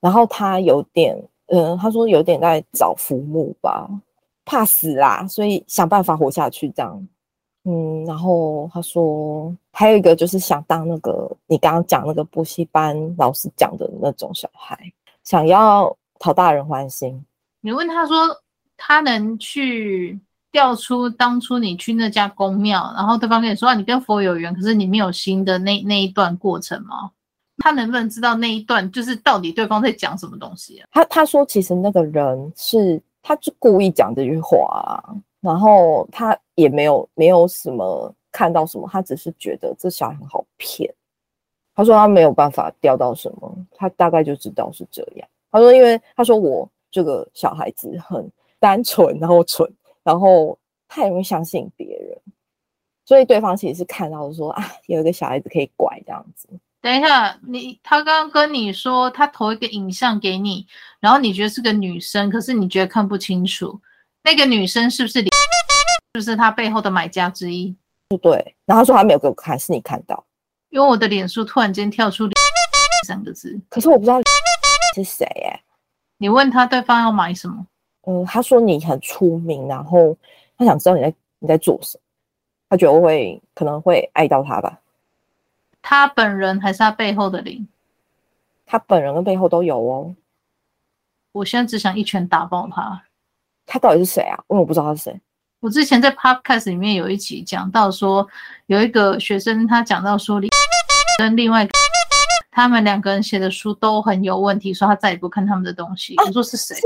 [0.00, 1.14] 然后他有点，
[1.48, 3.86] 嗯，他说有点在找浮木吧，
[4.46, 7.06] 怕死啦，所以想办法活下去这样。
[7.64, 14.90] 嗯，然后他说还有一个就是想当那个你刚刚讲那个补习班老师讲的那种小孩，
[15.22, 17.22] 想要讨大人欢心。
[17.60, 18.16] 你问他说
[18.78, 20.18] 他能去
[20.52, 27.10] 调出当初你去那家公庙，然后对方跟你说，你跟佛有缘，可是你没有心的那那一段过程吗？
[27.58, 30.88] 他能不能知道那一段就是到底对方在讲什么东西啊？
[30.92, 35.14] 他他说其实那个人是他就故意讲这句话啊。
[35.40, 40.88] 然后他也没有没有什么看到什么，他只是觉得这小孩很好骗。
[41.74, 45.28] 他说他没有办法钓到什么，他大概就知道是这样。
[45.50, 49.68] 他说，因为他说我这个小孩子很单纯，然后蠢，
[50.04, 52.18] 然后太容易相信别人，
[53.04, 56.48] 所以对方其实是看到说啊，有一个小孩子可以拐这样子。
[56.80, 60.66] 等一下，你他刚刚跟你说他投一个影像给你，
[60.98, 63.80] 然后你觉得是个女生，可是你觉得看不清楚。
[64.24, 65.28] 那个女生是不是你？
[66.14, 67.74] 是不是他背后的买家之一？
[68.08, 68.54] 不对。
[68.66, 70.24] 然后他说他没有给我看，是你看到。
[70.70, 72.28] 因为我的脸书突然间跳出
[73.06, 74.20] “三个字”，可是我不知道
[74.94, 75.62] 是谁哎。
[76.18, 77.66] 你问他对方要买什么？
[78.06, 80.16] 嗯，他说你很出名，然后
[80.58, 82.02] 他想知道你在你在做什么。
[82.68, 84.80] 他觉得我会可能会爱到他吧。
[85.82, 87.66] 他本人还是他背后的灵？
[88.64, 90.14] 他本人跟背后都有哦。
[91.32, 93.02] 我现在只想一拳打爆他。
[93.66, 94.36] 他到底是谁啊？
[94.48, 95.20] 因为我不知道他是谁。
[95.60, 98.26] 我之前在 Podcast 里面有一集讲到说，
[98.66, 100.40] 有一个学生他讲到说，
[101.18, 101.68] 跟另外
[102.50, 106.16] 他们两个人写的书都很有问题，说他再也不看他们的东西。
[106.16, 106.74] 啊、我说是谁？
[106.74, 106.82] 是，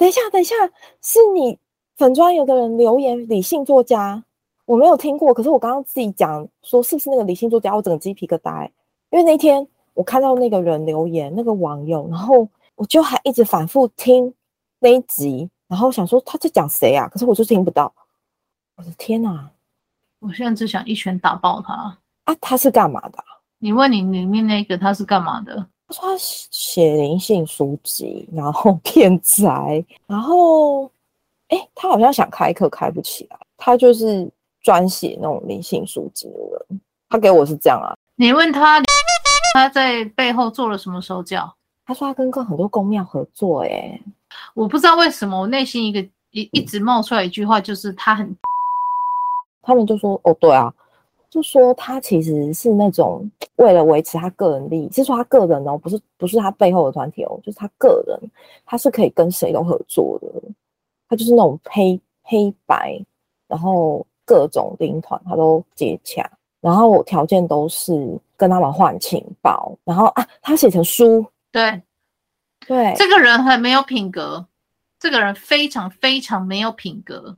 [0.00, 0.54] 等一下，等一下，
[1.02, 1.58] 是你
[1.98, 4.24] 粉专有的人留言理性作家，
[4.64, 5.34] 我没有听过。
[5.34, 7.76] 可是我刚刚自己讲说，是不是那个理性作家？
[7.76, 8.64] 我整个鸡皮疙瘩，
[9.10, 14.32] 因为那天我看到那个人留言，那个网友，然后我就还一直反复听
[14.78, 15.50] 那一集。
[15.68, 17.06] 然后想说他在讲谁啊？
[17.06, 17.92] 可是我就听不到。
[18.76, 19.50] 我的天哪！
[20.20, 22.34] 我现在只想一拳打爆他啊！
[22.40, 23.22] 他是干嘛的？
[23.58, 25.66] 你问你里面那个他是干嘛的？
[25.90, 30.84] 他说他写灵性书籍，然后 骗财，然后
[31.48, 33.36] 哎，他好像想开课开不起来。
[33.58, 34.30] 他就是
[34.62, 36.80] 专写那种灵性书籍的人。
[37.08, 37.92] 他给我是这样啊。
[38.14, 38.80] 你问他
[39.52, 41.52] 他在背后做了什么手脚？
[41.84, 44.00] 他说他跟跟很多公庙合作，哎。
[44.54, 46.00] 我不知道为什么我内心一个
[46.30, 48.36] 一一直冒出来一句话，就是他很，
[49.60, 50.72] 他们就说哦，对啊，
[51.30, 58.18] 就说他其实是那种为了维持他个人利益，是说他个人哦，不是不是他背后的团体哦，就是他个人，
[58.66, 60.28] 他是可以跟谁都合作的，
[61.08, 63.00] 他就是那种黑黑白，
[63.46, 66.28] 然后各种灵团他都接洽，
[66.60, 71.80] 然后条件都是跟他们换情报，然后啊，他写成书，对。
[72.66, 74.46] 对，这个人很没有品格，
[74.98, 77.34] 这个人非常非常没有品格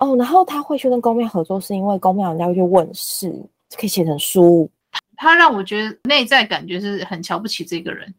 [0.00, 0.16] 哦。
[0.16, 3.30] 然后他会去跟公庙合作，是因为公庙人家会去问事，
[3.76, 4.68] 可以写成书。
[5.16, 8.12] 他让我觉得内在感觉是很瞧不起这个人。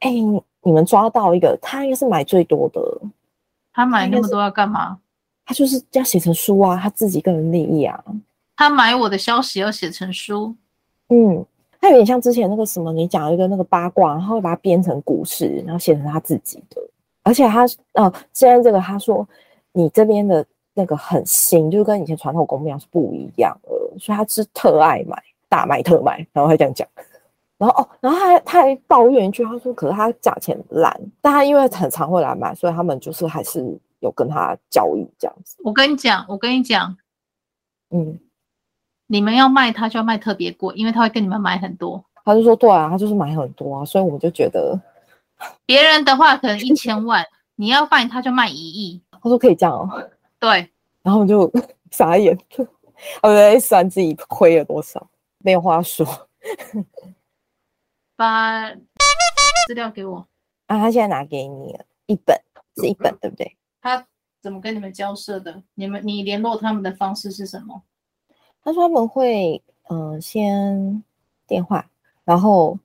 [0.00, 0.10] 哎，
[0.62, 2.80] 你们抓到一个，他应该是买最多的。
[3.72, 4.98] 他买那么多要干嘛？
[5.44, 8.02] 他就是要写成书啊，他自己个人利益啊。
[8.56, 10.54] 他买我的消息要写成书，
[11.08, 11.44] 嗯。
[11.78, 16.82] 他有点像之前那个什么，你讲一个那个八卦，然后会把它编成故事，然后写成他自己的。
[17.22, 19.28] 而且他哦，现在这个他说
[19.72, 20.44] 你这边的
[20.76, 26.86] 那个很新，就是跟以前传统公庙是不一样的，所以他是特爱买，大卖特卖，然后还这样讲。
[27.58, 33.64] 然后哦，然后他还他还抱怨一句，他说可是他价钱烂，但他因为很常会来买，所以他们就是还是
[34.00, 35.56] 有跟他交易这样子。
[35.64, 36.96] 我跟你讲，我跟你讲，
[37.90, 38.18] 嗯。
[39.08, 42.04] 你们要卖他就要卖特别贵，因为他会跟你们买很多。
[42.24, 44.76] 他就说对啊，他就是买很多啊，所以我们就觉得，
[45.64, 49.00] 别人的话可能一千万，你要卖他就卖一亿。
[49.12, 49.88] 他说可以这样哦。
[50.46, 50.70] 对，
[51.02, 51.50] 然后我就
[51.90, 52.38] 傻眼，
[53.20, 55.04] 我在算自己亏了多少，
[55.38, 56.06] 没有话说。
[58.14, 58.70] 把
[59.66, 60.24] 资料给我
[60.66, 62.40] 啊，他现在拿给你了，一本
[62.76, 63.56] 是一本，对不对？
[63.82, 64.06] 他
[64.40, 65.60] 怎么跟你们交涉的？
[65.74, 67.82] 你们你联络他们的方式是什么？
[68.62, 71.02] 他说他们会，嗯、呃，先
[71.48, 71.84] 电话，
[72.24, 72.78] 然后，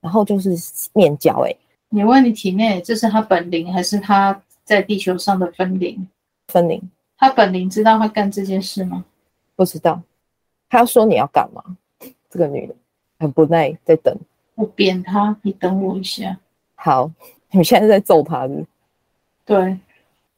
[0.00, 0.50] 然后就是
[0.92, 1.44] 面交。
[1.44, 1.52] 哎，
[1.88, 6.08] 你问你体内这是他本灵还是他在地球上的分灵？
[6.48, 6.82] 分灵。
[7.18, 9.04] 他本灵知道会干这件事吗？
[9.54, 10.02] 不知道。
[10.68, 11.62] 他要说你要干嘛？
[12.28, 12.74] 这个女的
[13.18, 14.14] 很不耐，在等。
[14.54, 16.38] 我扁他，你等我一下。
[16.74, 17.10] 好，
[17.50, 18.66] 你现在在揍他是？
[19.44, 19.78] 对。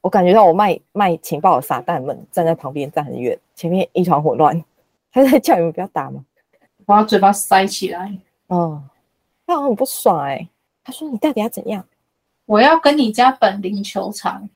[0.01, 4.64] 我感觉到我卖卖情报的撒旦们站在旁边，站很远，前面一团混乱。
[5.11, 6.25] 他在叫你们不要打吗？
[6.87, 8.16] 把嘴巴塞起来。
[8.47, 8.83] 哦，
[9.47, 10.49] 他好像很不爽哎、欸。
[10.85, 11.85] 他说：“你到底要怎样？”
[12.47, 14.49] 我要跟你家本灵求偿。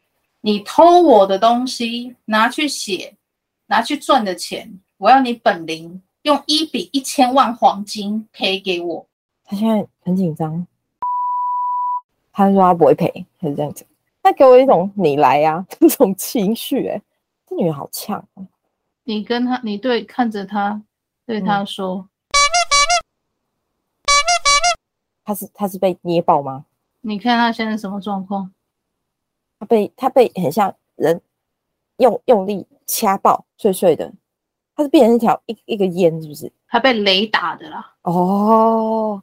[0.45, 3.15] 你偷我的东西拿去写，
[3.67, 9.07] 拿去赚的钱，我要你本零，用一比一千万黄金赔给我。
[9.45, 10.67] 他现在很紧张，
[12.33, 13.87] 他说他不会赔，他是这样子。
[14.21, 17.01] 他给我一种你来呀、啊、 这种情绪，哎，
[17.49, 18.43] 这女人好呛、啊。
[19.05, 20.83] 你跟他，你对看着他，
[21.25, 21.99] 对他说。
[21.99, 22.09] 嗯
[25.25, 26.65] 他是他是被捏爆吗？
[27.03, 28.53] 你看他现在什么状况？
[29.63, 31.21] 他被他被很像人
[31.99, 34.13] 用用力掐爆碎碎的，
[34.75, 36.51] 他是变成一条一一个烟，是不是？
[36.67, 37.95] 他被雷打的啦。
[38.03, 39.23] 哦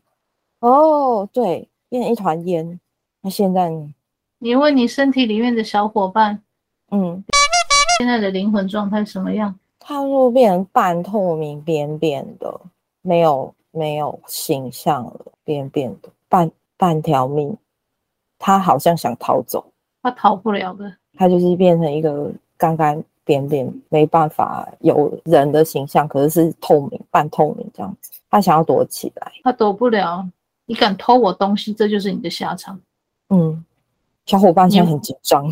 [0.61, 2.79] 哦，对，变成一团烟。
[3.19, 3.93] 那现在呢？
[4.37, 6.41] 你问你身体里面的小伙伴，
[6.91, 7.21] 嗯，
[7.97, 9.53] 现在的灵魂状态什么样？
[9.77, 12.61] 他若变成半透明、扁扁的，
[13.01, 13.53] 没有。
[13.71, 17.55] 没有形象了，扁扁的，半半条命，
[18.39, 19.63] 他好像想逃走，
[20.01, 30.27] 他逃不了的，他就是变成一个干干扁扁，没办法有人的形象，可是是透明，半透明这样子，他想要躲起来，他躲不了，
[30.65, 32.79] 你敢偷我东西，这就是你的下场。
[33.29, 33.63] 嗯，
[34.25, 35.51] 小伙伴现在很紧张，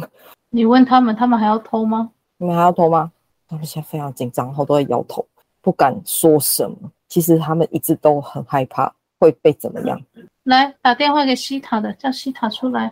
[0.49, 2.09] 你问他们，他们还要偷吗？
[2.37, 3.11] 你们还要偷吗？
[3.47, 5.25] 他们现在非常紧张，好多在摇头，
[5.61, 6.77] 不敢说什么。
[7.07, 10.01] 其实他们一直都很害怕会被怎么样。
[10.43, 12.91] 来打电话给西塔的，叫西塔出来。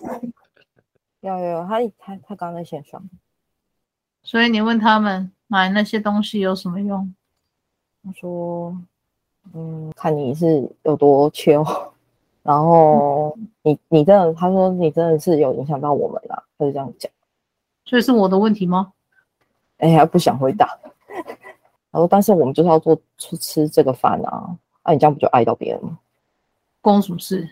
[1.34, 3.02] 有有有，他他他刚在线上。
[4.22, 7.14] 所以你问他们买那些东西有什么用？
[8.04, 8.78] 他说
[9.54, 11.58] ：“嗯，看你是有多缺，
[12.44, 17.12] 然后你你真的，他说你真的是有影响到我们了，他就这样讲。
[17.86, 18.94] 所以是我的问题吗？
[19.78, 20.78] 哎呀，不想回答。
[21.92, 25.98] ”他说：“但是我们就是要做吃吃这个饭啊，那、啊、你这样不就碍到别人吗？
[26.82, 27.50] 关我什么事？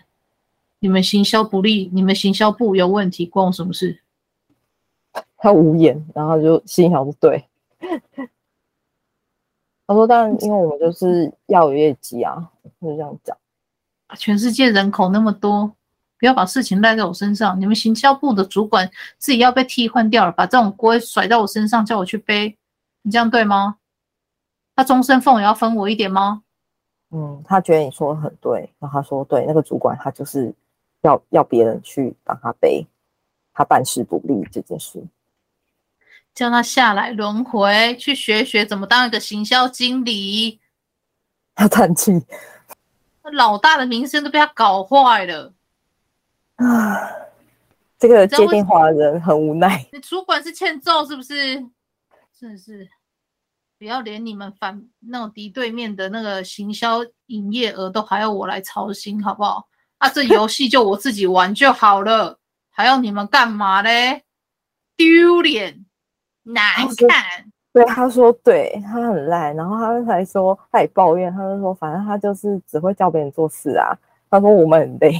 [0.84, 4.02] 你们行销不利，你们行销部有问题，关我什么事？”
[5.38, 7.42] 他无言，然后就心想：“不对。
[9.88, 12.50] ”他说：“当然因为我们就是要有业绩啊，
[12.82, 13.34] 就这样讲。
[14.18, 15.72] 全世界人口那么多，
[16.18, 17.58] 不要把事情赖在我身上。
[17.58, 22.58] 你们行销部的主管自己要被替换掉了，把这种锅甩到我身上，叫我去背，
[23.00, 23.78] 你这样对吗？”
[24.76, 26.42] 他终身俸也要分我一点吗？
[27.10, 30.52] 嗯，他觉得你说的很对，然后他说对，那个主管他就是
[31.04, 32.86] 要要别人去帮他背，
[33.52, 35.06] 他办事不利这件事，
[36.34, 40.60] 叫他下来轮回去学学怎么当一个行销经理。
[41.54, 42.10] 他叹气，
[43.32, 45.52] 老大的名声都被他搞坏了
[46.56, 46.98] 啊！
[47.98, 49.86] 这个接电话的人很无奈。
[49.92, 51.54] 你主管是欠揍是不是？
[52.38, 52.88] 真的是。
[53.78, 59.68] 不要连你们反那种敌对面的那个行销营业额都还要我来操心，好不好？
[60.04, 62.38] 啊，这游戏就我自己玩就好了，
[62.70, 64.22] 还要你们干嘛嘞？
[64.98, 65.86] 丢脸，
[66.42, 66.62] 难
[67.08, 67.50] 看。
[67.72, 73.96] 对，他说对，他很烂，然后他才说他也抱怨，他就说反正他就是只会叫别人做事啊。
[74.28, 75.18] 他说我们很累，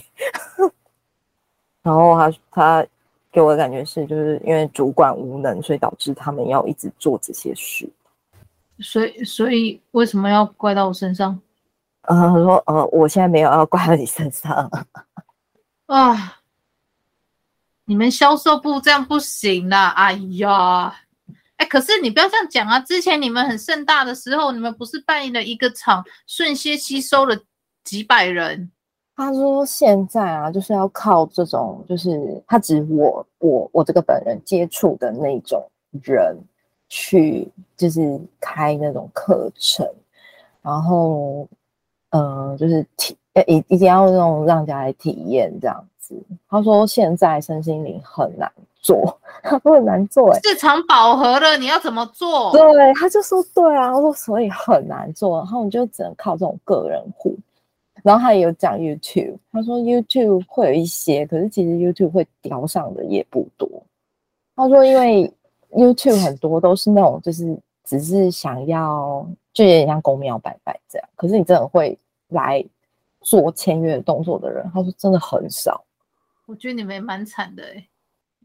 [1.82, 2.86] 然后他他
[3.32, 7.88] 给我的感觉是，就是因为主管无能，所以导致他们要一直做这些事。
[8.80, 11.40] 所以，所以为什么要怪到我身上？
[12.06, 14.70] 嗯、呃，说，呃，我现在没有要挂到你身上。
[15.86, 16.40] 啊，
[17.84, 19.88] 你们销售部这样不行啦！
[19.90, 20.88] 哎呀，
[21.56, 22.80] 哎、欸，可是你不要这样讲啊！
[22.80, 27.36] 之前你们很盛大的时候，你们不是办了一个厂，瞬间吸收了
[27.84, 28.70] 几百人。
[29.16, 35.70] 他说现在啊，就是要靠这种，就是他指我，我，我这个本人接触的那种
[36.02, 36.36] 人。
[36.86, 39.84] 去就是开那种课程，
[40.62, 41.48] 然后，嗯、
[42.14, 46.14] 呃，就是体，一一定要用让大家来体验这样子。
[46.48, 48.50] 他说现在身心灵很难
[48.80, 52.52] 做，他说很难做，市场饱和了，你要怎么做？
[52.52, 57.36] 对，他就说对啊，我说所以很难做，然后你就只能靠这种个人户。
[58.02, 63.68] 然后他也有讲 YouTube，他说 YouTube 会有一些，可是其实 YouTube 会标上的也不多。
[64.54, 65.32] 他说因为。
[65.76, 71.08] YouTube 很多都是那种，就是只是想要，就有点像公庙拜拜这样。
[71.16, 71.98] 可是你真的会
[72.34, 72.62] 来
[73.22, 75.82] 做签约动作的人，他说真的很少。
[76.46, 77.88] 我觉得你们也蛮惨的哎、欸。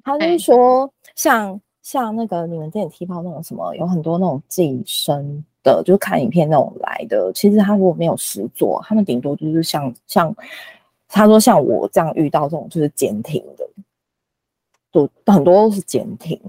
[0.01, 1.49] 他就是说像，
[1.81, 7.29] 像像那个你们之前踢爆那种什么，有很多那种晋升的，就是看影片那种来的。
[7.33, 10.33] 其实他如果没有实做，他们顶多就是像像
[11.07, 13.69] 他说像我这样遇到这种就是监听的，
[14.91, 16.39] 都很多都是监听。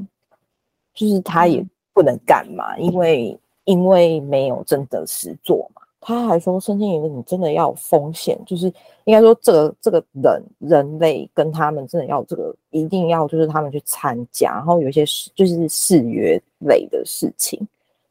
[0.92, 5.82] 就是他也不能干嘛，因为因为没有真的实做嘛。
[6.00, 8.72] 他还说，身心灵你真的要有风险，就是
[9.04, 17.60] 应该说这个这个人人类跟他们真的要这个一定要就是他们去参加，然后有一些事就是誓约类的事情，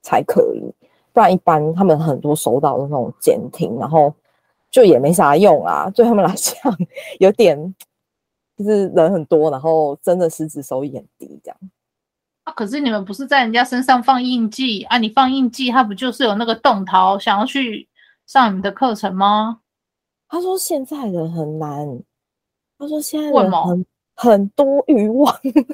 [0.04, 0.62] 才可以，
[1.12, 4.14] 不然一般他们很多收到的那种监听，然后
[4.70, 6.56] 就也没啥用啊，对他们来讲
[7.20, 7.76] 有点
[8.56, 11.58] 就是人很多，然后真的实质收益很低这样。
[12.50, 14.98] 啊，可是你们不是在人家身上放印记啊？
[14.98, 17.88] 你放印记，他不就是有那个动态想要去
[18.26, 19.60] 上你们的课程吗？
[20.28, 22.02] 他说现在人很难，
[22.78, 23.86] 他说现在人很
[24.16, 25.38] 很多欲望。
[25.44, 25.66] 因为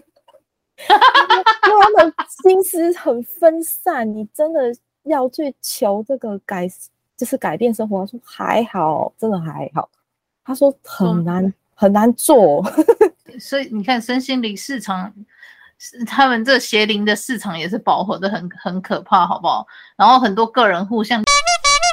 [1.82, 2.13] 他们
[2.43, 6.67] 心思很分散，你真的要去求这个改，
[7.15, 8.01] 就是改变生活。
[8.01, 9.89] 他说还好，真的还好。
[10.43, 12.61] 他说很难，嗯、很难做。
[13.39, 15.13] 所以你看，身心灵市场，
[16.07, 19.65] 他们这邪灵的市场也是饱和的很很可怕，好不好？
[19.97, 21.21] 然后很多个人互相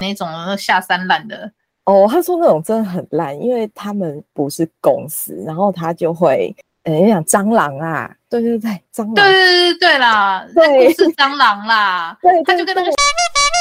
[0.00, 1.50] 那种下三滥的。
[1.84, 6.54] 哦，他说那种真的很烂，因为他们不是公司，然后他就会。
[6.84, 8.12] 哎，你讲蟑螂啊？
[8.28, 9.14] 对对对，蟑螂。
[9.14, 12.18] 对对对对啦，对，是蟑螂啦。
[12.20, 12.90] 对，他就跟那个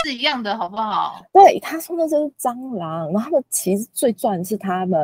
[0.03, 1.24] 是一样的，好不好？
[1.32, 3.11] 对，他说那就是蟑螂。
[3.11, 4.99] 然后他们其实最赚是他们。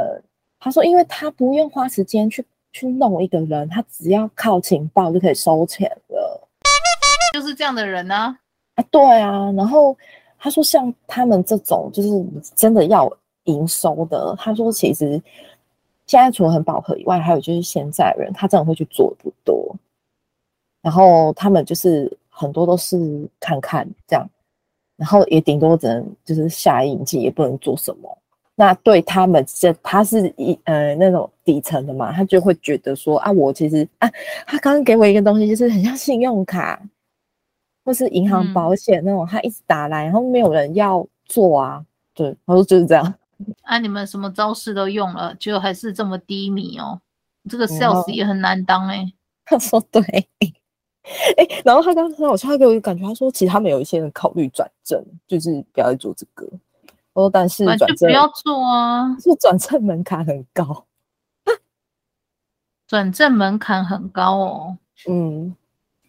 [0.59, 2.43] 他说，因为他不用花时间去
[2.73, 6.47] 去弄一个人，他只要靠情报就可以收钱了。
[7.33, 8.37] 就是这样的人呢？
[8.75, 9.51] 啊，对啊。
[9.51, 9.97] 然后
[10.37, 12.09] 他说，像他们这种就是
[12.55, 13.11] 真的要
[13.43, 15.21] 营收的，他说其实。
[16.09, 19.75] 现在除了很饱和以外，还有就是现在人他真的会去做不多，
[20.81, 24.25] 然后他们就是很多都是看看这样，
[24.95, 28.17] 然后也顶多只能就是下印记，也不能做什么。
[28.59, 34.09] 那对他们这他是一呃那种底层的嘛，他就会觉得说啊，我其实啊，
[34.47, 36.81] 他刚刚给我一个东西，就是很像信用卡
[37.85, 41.85] 或是银行保险那种，嗯、他一直打来，然后没有人要做啊，
[42.15, 43.13] 对，他说就是这样。
[43.61, 43.77] 啊！
[43.77, 46.99] 你们什么招式都用了，就还是这么低迷哦。
[47.47, 49.13] 这个 sales 也很难当哎、欸。
[49.45, 50.01] 他说对，
[50.39, 56.49] 哎、欸，然后他刚刚好像他给我一个感觉，他说其实他们有一些人考虑转正，就是不要做这个。
[57.17, 60.85] 我说但是转正不要做啊，是转正门槛很高。
[62.87, 64.77] 转正门槛很高哦。
[65.09, 65.55] 嗯，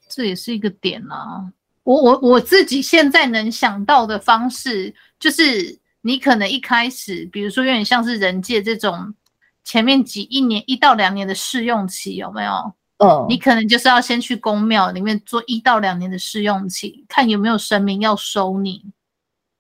[0.08, 1.50] 这也是一个点啊。
[1.82, 5.78] 我我我自己现在能想到的方式就是。
[6.00, 9.12] 你可能一开始，比如说有点像是人界这种
[9.64, 12.72] 前面几一年一到两年的试用期，有没有？
[12.98, 18.82] 嗯，你可能就是要先去宫庙里面做一到两年的试用期，看有没有神明要收你，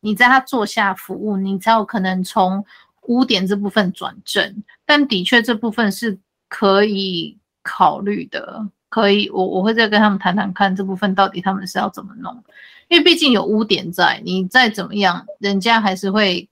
[0.08, 2.64] 你在他座下服务，你才有可能从
[3.02, 4.64] 污点这部分转正。
[4.86, 12.42] 但的确这部分是可以考虑的，可以，我我会再跟他们谈谈看这部分到底他们是要怎么弄。
[12.88, 16.48] 因为毕竟有污点在，你再怎么样，人家还是会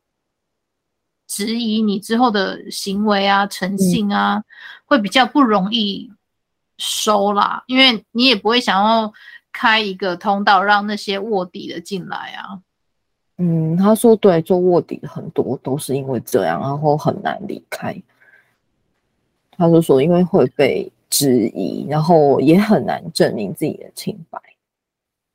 [1.27, 4.45] 质疑你之后的行为啊、诚信啊，嗯、
[4.85, 6.13] 会比较不容易
[6.77, 7.65] 收啦。
[7.67, 9.11] 因为你也不会想要
[9.51, 12.61] 开一个通道让那些卧底的进来啊。
[13.39, 17.95] 嗯，他说对，做卧底很多都是因为这样，然后很难离开。
[19.51, 24.41] 他就说，因为会被质疑，然后也很难证明自己的清白。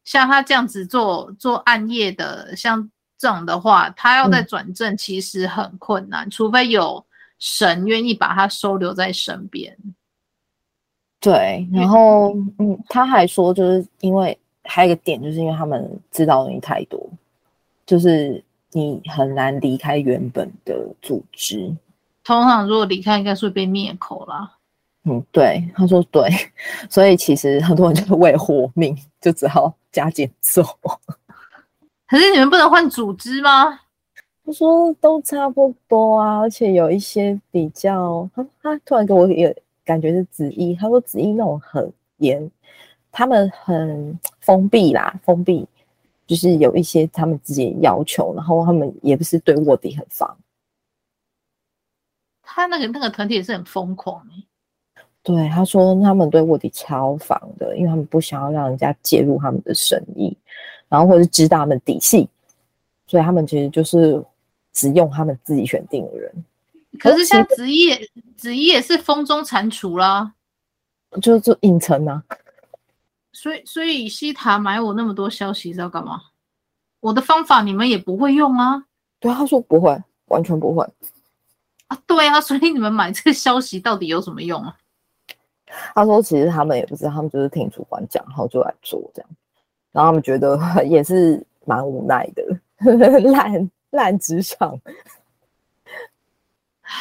[0.03, 7.03] 像他这样子做做暗夜的，像这种的话，他要再转正其实很困难，嗯、除非有
[7.39, 9.75] 神愿意把他收留在身边。
[11.19, 16.99] 对，然后嗯，他还说，就是因为还有一个点，就是因为他们知道的东西太多，
[17.91, 21.75] 就是你很难离开原本的组织。
[22.23, 24.49] 通常如果离开，应该是会被灭口啦。
[25.03, 26.29] 嗯，对，他说对，
[26.89, 30.63] 所以其实很多人就是为活命，就只好加减做。
[32.07, 33.77] 可是你们不能换组织吗？
[34.45, 42.49] 他说都差不多啊，而且有一些比较，他他突然给我也感觉是紫衣，他说紫衣那种很严，
[43.11, 45.67] 他们很封闭啦，封闭，
[46.31, 50.37] 就是有一些他们自己的要求，然后他们也不是对卧底很防。
[52.41, 54.25] 他那个那个团体也是很疯狂
[55.23, 60.33] 对，他说他们对卧底超防的，因为他们不想要让人家介入他们的生意，
[60.87, 62.29] 然后或者是知道他们底细，
[63.07, 64.23] 所以他们其实就是
[64.71, 66.45] 只用他们自己选定的人。
[66.97, 67.89] 可是像子怡，
[68.37, 70.33] 子怡也是风中蟾蜍啦，
[71.21, 72.23] 就就影城啊。
[73.41, 76.21] 所以所以西塔买我那么多消息是要干嘛？
[76.99, 78.83] 我的方法你们也不会用啊？
[79.19, 80.87] 对，他说不会，完全不会
[81.87, 81.97] 啊。
[82.05, 84.77] 对啊，所以你们买这个消息到底有什么用啊？
[85.95, 89.29] 他说：“其实他们也不知道，他们就是听主管讲，然后就来做这样。
[89.91, 92.43] 然后他们觉得 也是蛮无奈的，
[93.31, 94.79] 烂烂职场。
[96.83, 96.91] 唉，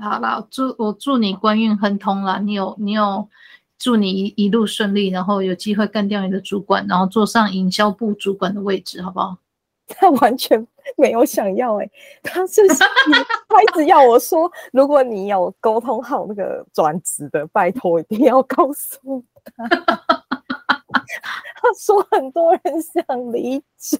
[0.00, 2.38] 好啦，祝我祝你官运亨通啦！
[2.38, 3.28] 你有你有
[3.82, 9.36] 祝你一一路顺利，然后有机会干掉你的主管，然后坐上营销部主管的位置，好不好？
[9.98, 10.64] 他完全
[10.96, 11.90] 没有想要哎、欸，
[12.22, 12.62] 他是
[13.48, 19.24] 他一直要我说，如果你有沟通好那个转职的，拜托一定要告诉
[19.56, 19.68] 他。
[21.60, 23.98] 他说很多人想离职。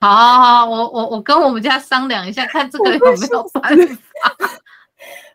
[0.00, 3.70] 好，好，好，我我我跟我们家商量一下，看这个有没有办法。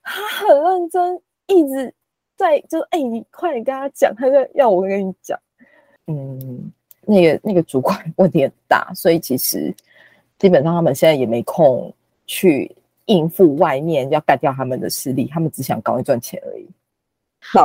[0.03, 1.93] 他很认真，一直
[2.37, 5.37] 在就哎、欸，你快点跟他讲，他就要我跟你讲，
[6.05, 6.71] 嗯。
[7.09, 9.73] 那个那个主管问题很大，所以其实
[10.37, 11.93] 基本上他们现在也没空
[12.25, 12.69] 去
[13.05, 16.67] 应付外面要干掉他们的势力，他们只想赶快赚钱而已。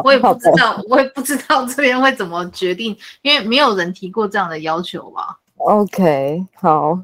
[0.05, 7.01] 我也不知道，我也不知道这边会怎么决定，因为没有人提过这样的要求吧？OK，好，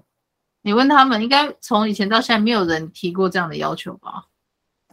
[0.63, 4.28] 你问他们，应该从以前到现在没有人提过这样的要求吧？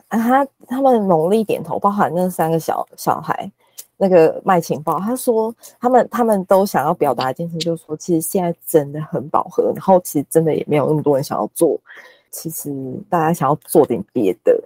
[0.07, 3.51] 啊，他他们努力点头，包含那三个小小孩。
[3.97, 11.79] 那个卖情报，他说他们他们都想要表达一件事，就是说其实现在真的很饱和，然后其实真的也没有那么多人想要做，
[12.29, 12.69] 其实
[13.09, 14.61] 大家想要做点别的，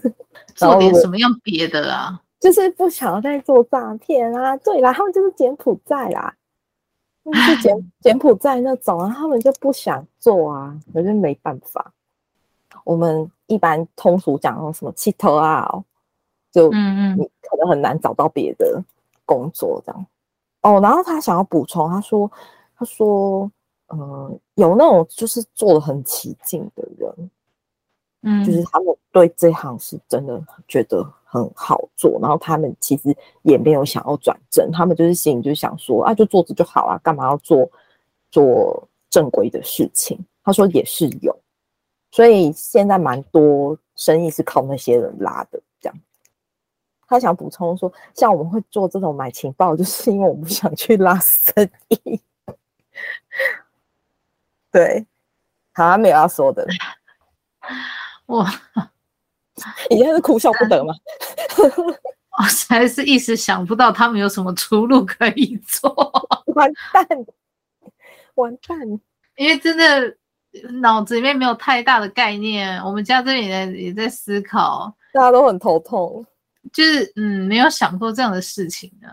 [0.54, 2.20] 做点什么样别的啊？
[2.38, 6.34] 就是不想要再做诈骗啊，对啦，他们就是柬埔寨啦，
[7.24, 11.90] 就是柬柬埔寨那种啊，他们就不想做啊，可是没办法。
[12.84, 15.68] 我们一般通俗讲什么气头啊。
[16.52, 18.80] 就嗯嗯，你可能很难找到别的
[19.26, 20.06] 工作这样
[20.62, 20.80] 哦。
[20.80, 22.30] 然后他想要补充，他说
[22.78, 23.50] ：“他说，
[23.88, 27.30] 嗯，有那种就是做的很起劲的人，
[28.22, 33.12] 嗯，就是他们对这行是真的觉得很好做，然后他们其实
[33.42, 37.68] 也没有想要转正，他们就是心里就想说啊，就做着就好啊，干嘛要做
[38.30, 41.36] 做正规的事情？”他说也是有，
[42.14, 46.00] 所以现在蛮多生意是靠那些人拉的这样。
[47.08, 52.20] 他想补充说，像我们会做这种买情报，就是因为我不想去拉生意。
[54.70, 55.04] 对，
[55.72, 56.64] 好像没有要说的。
[58.26, 58.48] 哇，
[59.90, 60.94] 你现在是哭笑不得吗？
[62.38, 65.92] 我实在是一时想不到他们有什么出路可以做。
[66.54, 67.08] 完蛋，
[68.36, 68.78] 完蛋！
[69.34, 70.16] 因为真的
[70.80, 72.78] 脑子里面没有太大的概念。
[72.84, 76.24] 我们家这里也也在思考，大家都很头痛。
[76.72, 79.08] 就是嗯，没有想过这样的事情呢。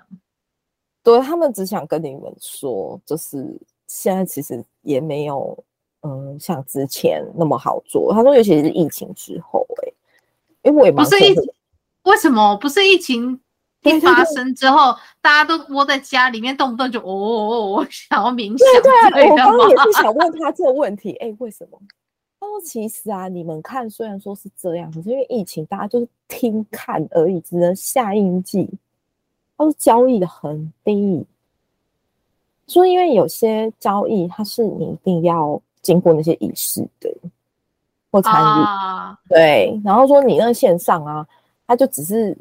[1.03, 3.45] 对，他们只想跟你们说，就是
[3.87, 5.57] 现在其实也没有
[6.03, 8.13] 嗯像之前那么好做。
[8.13, 9.93] 他说，尤其是疫情之后、欸，哎，
[10.63, 11.43] 因为我也不是疫情，
[12.03, 13.37] 为什么不是疫情
[13.89, 18.83] 一发生之后，大家都窝在家里面，动不动就哦哦哦，我 想要冥想。
[18.83, 21.79] 对对，我刚刚也是想问 他这个问题，哎、欸，为什么？
[22.39, 28.67] 他说：“其实啊，你们看，虽然说是这样，可是因为疫情，大家就是听看而已，只能下印记。
[29.55, 31.23] 他说交易的很低，
[32.67, 37.13] 说因为有些交易，它是你一定要经过那些仪式的，
[38.09, 38.63] 或参与。
[38.63, 41.27] 啊、对，然后说你那个线上啊，
[41.67, 42.35] 他就只是，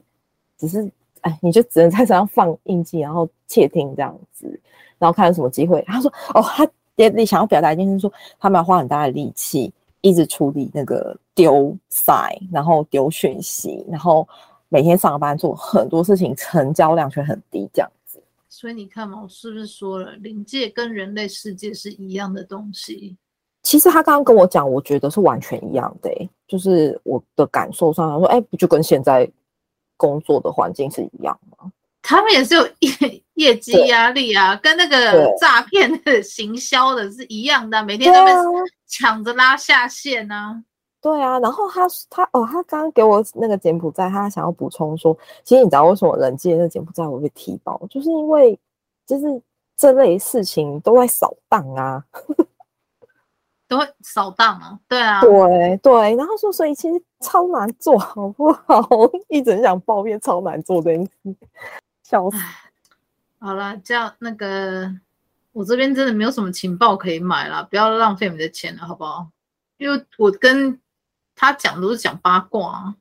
[0.56, 0.90] 只是，
[1.22, 4.60] 哎，你就只能在身上放印记，然后窃听这样子，
[4.98, 5.82] 然后看有什么机会。
[5.86, 14.26] 他说：哦，他也你想要表达一件事，说他们要花很大的力气。”一直处理那个丢塞，然后丢讯息，然后
[14.70, 18.18] 每天上班做很多事情，成交量却很低，这样子。
[18.48, 23.14] 所以你看嘛，我是不是说了，灵界跟人类世界是一样的东西？
[23.62, 29.30] 其实他刚刚跟我讲，我觉得是完全一样的、欸，就是我的感受上来说，哎、欸，不就跟现在
[30.00, 31.70] 工作的环境是一样吗？
[32.00, 38.32] 他们也是有业 业绩压力啊，跟那个诈骗的行销的是一样的、啊，每天都被
[38.86, 40.64] 抢着拉下线呢、啊。
[41.02, 48.58] 对啊，然后他他哦，他刚刚给我那个柬埔寨，他想要补充说，其实你知道为什么人界那个柬埔寨会被踢爆，就是因为
[49.06, 49.42] 就是
[49.76, 52.02] 这类事情都在扫荡啊，
[53.70, 58.84] 都会扫荡啊，对啊，对对，然后说所以其实超难做好不好？
[59.30, 61.36] 一直很想抱怨超难做这件事。
[62.02, 62.36] 笑死！
[63.38, 64.92] 好了，这样那个
[65.52, 69.28] 我这边真的没有什么情报可以买了，不要浪费你的钱了，好不好？
[69.76, 70.76] 因为我跟
[71.36, 72.94] 他讲都是讲八卦啊。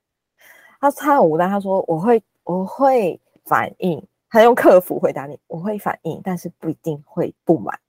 [0.79, 7.79] 他他很无奈，他说我会我会反应，他用客服回答你，我会反应，但是不一定会不买。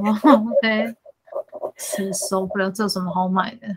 [0.00, 0.94] 哦，OK，
[1.76, 3.68] 是受不了，这有什么好买的？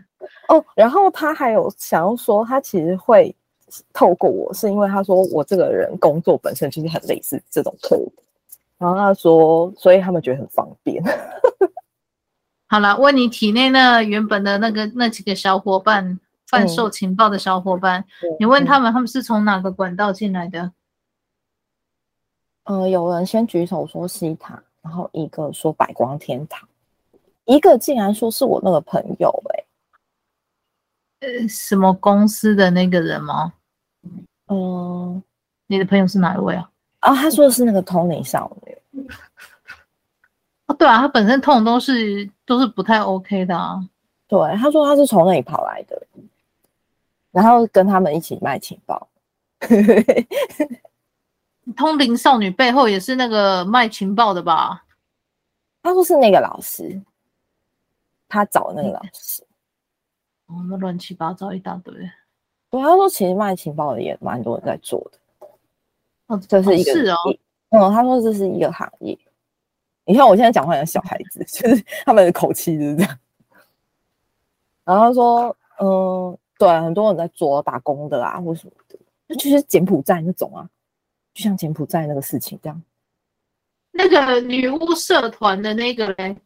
[0.48, 3.34] 哦，然后他还有想要说，他其实会。
[3.92, 8.12] 透过我是因为他说我这个人工作本身就是很类似这种客户，
[8.78, 11.02] 然后他说，所以他们觉得很方便。
[12.68, 20.70] 好了，问你体内那原本的那个那几个小伙伴贩售情报的小伙伴，嗯、你问他们，他们是从哪个管道进来的？
[22.64, 26.68] 呃，有人先举手说西塔，然后一个说百光天堂，
[27.46, 29.64] 一个竟然说是我那个朋友、欸，
[31.20, 33.54] 哎，呃，什么公司的那个人吗？
[34.48, 35.22] 嗯、呃，
[35.68, 36.70] 你的朋友是哪一位啊？
[37.00, 38.76] 啊，他说的是那个 Tony 少女。
[40.66, 43.82] 哦，对啊，他本身通常都是都是不太 OK 的啊。
[44.28, 46.06] 对，他说他是从那里跑来的，
[47.30, 49.08] 然后跟他们一起卖情报。
[51.76, 54.84] 通灵少女背后也是那个卖情报的吧？
[55.82, 57.00] 他说是那个老师，
[58.28, 59.42] 他找那个老师。
[60.46, 61.94] 哦，那乱七八糟一大堆。
[62.70, 65.48] 对，他说其实卖情报的也蛮多人在做的。
[66.26, 67.16] 哦，这是一个是哦。
[67.70, 69.18] 嗯，他说这是一个行业。
[70.04, 73.18] 你看我现在讲话像小孩子， 就是他们的口气就是这样。
[74.84, 78.98] 然后他说，嗯，对，很多人在做打工的啊，或什么的，
[79.28, 80.68] 就其实柬埔寨那种啊。
[81.34, 82.82] 就像柬埔寨那个事情这样，
[83.90, 86.36] 那个女巫社团的那个嘞，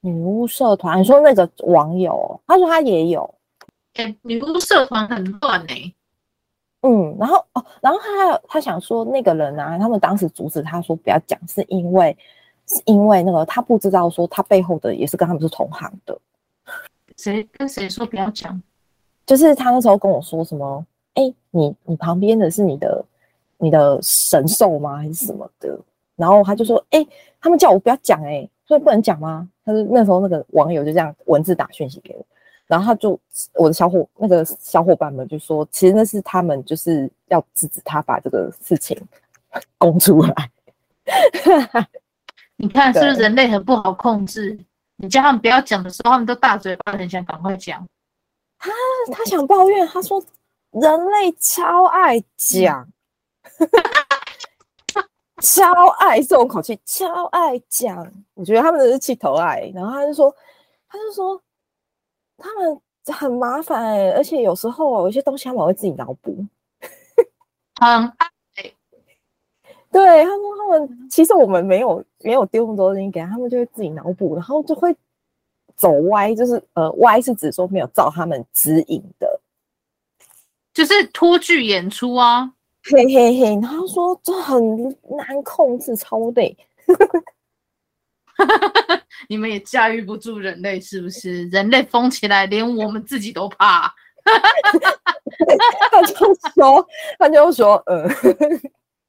[0.00, 3.34] 女巫社团，你说那个网友，他说他也有，
[3.94, 5.94] 哎、欸，女巫社团很乱哎、欸，
[6.82, 12.14] 嗯，然后哦，然后他他想说那个人啊，他们当时阻止他说不要讲，是因为
[12.66, 16.20] 是因为那个他不知道说他背后的也是跟他们是同行的，
[17.16, 18.62] 谁跟谁说不要讲？
[19.24, 20.84] 就是他那时候跟我说什么，
[21.14, 23.02] 哎、欸，你你旁边的是你的。
[23.58, 24.96] 你的神兽吗？
[24.96, 25.78] 还是什么的？
[26.16, 27.08] 然后他就说：“哎、欸，
[27.40, 32.26] 他们叫我不要讲，哎，所以不能讲吗？”他说：“那时候那个网友就这样文字打讯息给我，
[32.66, 33.18] 然后他就
[33.54, 39.00] 我的小伙那个小伙伴们就说，其实那是他们就是要制止他把这个事情
[39.78, 40.50] 供出来。
[42.56, 44.58] 你看是不是人类很不好控制？
[44.96, 47.86] 你叫他们不要讲的时候，他们都大嘴巴，很想赶快讲。
[48.58, 48.72] 他
[49.12, 50.20] 他想抱怨，他说
[50.72, 52.88] 人类超爱讲。
[53.58, 53.68] 嗯”
[55.42, 58.10] 超爱这种口气，超爱讲。
[58.34, 59.70] 我觉得他们的是气头爱。
[59.74, 60.34] 然后他就说，
[60.88, 61.40] 他就说
[62.36, 66.44] 他们很麻烦而且有时候有些东西他们会自己脑补。
[67.76, 68.28] 很爱。
[69.90, 74.94] 对，他说他们其实我们没有没有丢那么多东西给他，他们就会自己脑补，然后就会
[75.76, 79.40] 走歪，就是呃歪是指说没有照他们指引的，
[80.74, 82.52] 就是拖剧演出啊。
[82.90, 86.56] 嘿嘿嘿，他说这很难控制，超累。
[89.28, 91.46] 你们也驾驭不住人类，是不是？
[91.48, 93.92] 人类疯起来，连我们自己都怕。
[95.90, 96.14] 他就
[96.54, 96.86] 说，
[97.18, 98.08] 他就说，呃，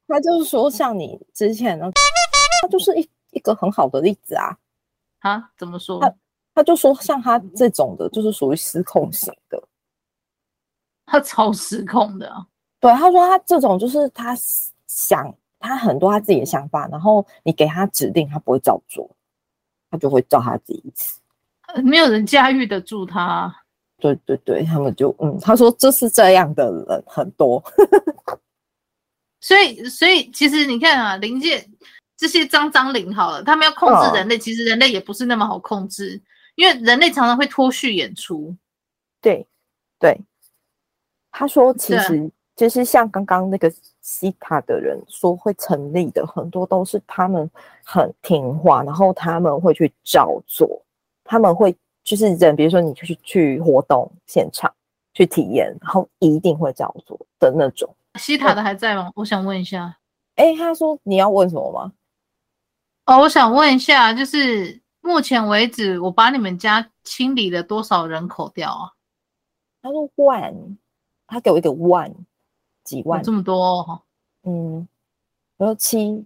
[0.08, 1.90] 他就是说，像你之前呢，
[2.62, 4.56] 他就是一一个很好的例子啊。
[5.20, 5.50] 啊？
[5.56, 6.00] 怎么说？
[6.00, 6.14] 他
[6.56, 9.62] 他就说，像他这种的，就是属于失控型的。
[11.06, 12.30] 他超失控的。
[12.80, 14.34] 对，他说他这种就是他
[14.86, 19.14] 想他很多他自己的想法，然后你给他指令，他不会照做，
[19.90, 21.20] 他就会照他自己意思。
[21.84, 23.54] 没有人驾驭得住他。
[23.98, 27.62] 对对对，他们就嗯，他说这是这样的人很多。
[29.40, 31.62] 所以所以其实你看啊，灵界
[32.16, 36.18] 这些脏脏灵好了，他们要控制人类，哦、其实人类也不是那么好控制，
[36.54, 38.56] 因为人类常常会脱序演出。
[39.20, 39.46] 对
[39.98, 40.18] 对，
[41.30, 42.32] 他说其实。
[42.60, 47.50] 就是像刚刚那个西塔的人说会成立的，很多都是他们
[47.82, 50.68] 很听话，然后他们会去照做，
[51.24, 54.70] 他们会就是人，比如说你去去活动现场
[55.14, 57.88] 去体验，然后一定会照做的那种。
[58.18, 59.10] 西塔的还在吗？
[59.14, 59.96] 我想问一下。
[60.34, 61.90] 哎，他说你要问什么吗？
[63.06, 68.92] 哦，我想问一下，就是目前为止我把你们家清理了多少人口掉啊？
[69.80, 70.76] 他说 one，
[71.26, 72.12] 他给我一个 one。
[72.84, 74.02] 几万这么多哦，
[74.44, 74.86] 嗯，
[75.56, 76.24] 然后七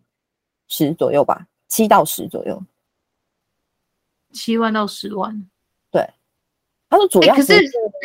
[0.69, 2.63] 十左右吧，七到十左右，
[4.33, 5.47] 七万到十万。
[5.91, 6.09] 对，
[6.89, 7.55] 他说主要是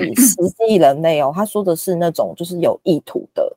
[0.03, 3.55] 以实际人类哦，他说的是那种就是有意图的，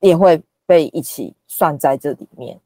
[0.00, 2.60] 也会被一起算在这里面，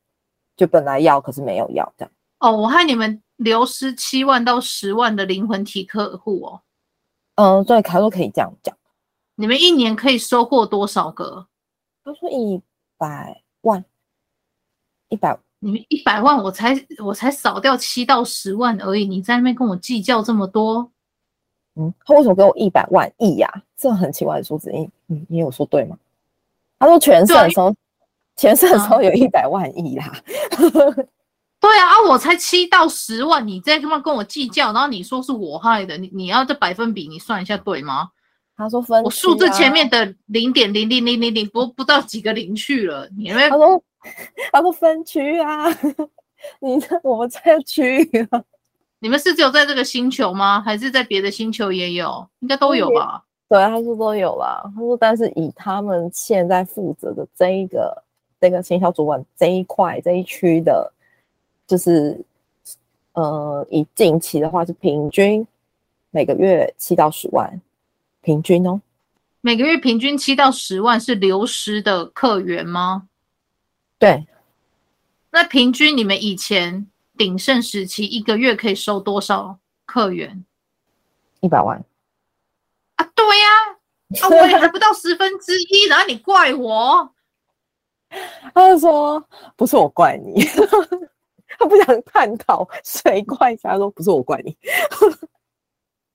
[0.57, 2.12] 就本来要可是没有要这样。
[2.38, 6.61] 哦，我害你们流失七万到十万的灵魂体客户哦。
[7.34, 8.76] 嗯，对，他说可以这样讲。
[9.41, 11.47] 你们一年可以收获多少个？
[12.05, 12.61] 他说一
[12.99, 13.82] 百万，
[15.09, 15.38] 一百。
[15.61, 19.07] 你们一百万，我才我才少掉七到十万而已。
[19.07, 20.91] 你在那边跟我计较这么多？
[21.76, 23.62] 嗯，他为什么给我一百万亿呀、啊？
[23.78, 24.70] 这很奇怪的数字。
[24.70, 25.97] 你你你有说对吗？
[26.78, 27.74] 他说全胜的时候，
[28.36, 30.12] 全胜的时候有一百万亿啦。
[31.59, 38.11] 对啊，啊，我才七到十万，你在他妈跟我计较，然后你说是我害的，你你要这百分比你算一下对吗？
[38.61, 43.82] 他说分、啊，我数字前面的零点零零零零零不不到几个零去了，你们他说
[44.52, 45.66] 他说分区啊，
[46.61, 48.44] 你我们在区域啊，
[48.98, 50.61] 你们是只有在这个星球吗？
[50.61, 52.28] 还是在别的星球也有？
[52.40, 53.24] 应该都有吧？
[53.48, 54.62] 对，他说都有啦。
[54.74, 58.02] 他说，但是以他们现在负责的这一个
[58.40, 60.92] 这个行销主管这一块这一区的。
[61.66, 62.20] 就是，
[63.12, 65.46] 呃，以近期的话是平均
[66.11, 67.48] 每个月七到十万，
[68.22, 68.80] 平均哦。
[69.40, 73.08] 每个月平均七到十万是流失的客源吗？
[73.98, 74.26] 对。
[75.30, 80.44] 那平均你们以前鼎盛时期一个月可以收多少客源？
[81.40, 81.82] 一百万。
[82.96, 83.48] 啊，对呀，
[84.22, 87.14] 啊，我也还不到十分之一，然后你怪我？
[88.52, 89.24] 他就说
[89.56, 90.44] 不是我怪你。
[91.58, 94.56] 他不想探讨谁怪他，说不是我怪你。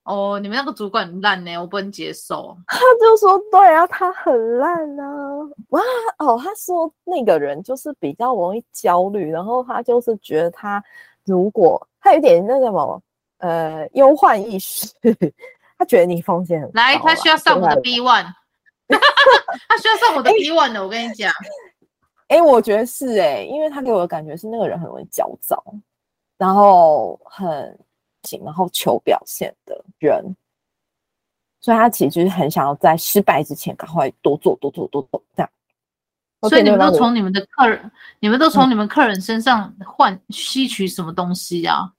[0.05, 2.55] 哦，你们那个主管很烂呢，我不能接受。
[2.67, 5.05] 他就说对啊，他很烂啊。
[5.69, 5.81] 哇
[6.19, 10.83] 哦，他说那个人就是比较容易焦虑，然后他就是觉得他
[11.25, 13.01] 如果他有点那个什么
[13.39, 14.87] 呃忧患意识，
[15.77, 16.91] 他觉得你风险很大。
[16.91, 18.25] 来， 他需要上我的 B one，
[18.87, 21.31] 他需要上我的 B one 的，我跟你讲。
[22.29, 25.63] 哎、欸，我觉得是哎、欸，因为他给我的感觉是那个人很容易焦躁，
[26.37, 27.79] 然后很
[28.25, 30.35] 紧，然后求表现的人，
[31.61, 35.49] 所以他其实就是很想要在失败之前赶快多做多做多做这样。
[36.49, 41.93] 所以你们都从你们的客人，你们都从你们客人身上换吸取什么东西啊？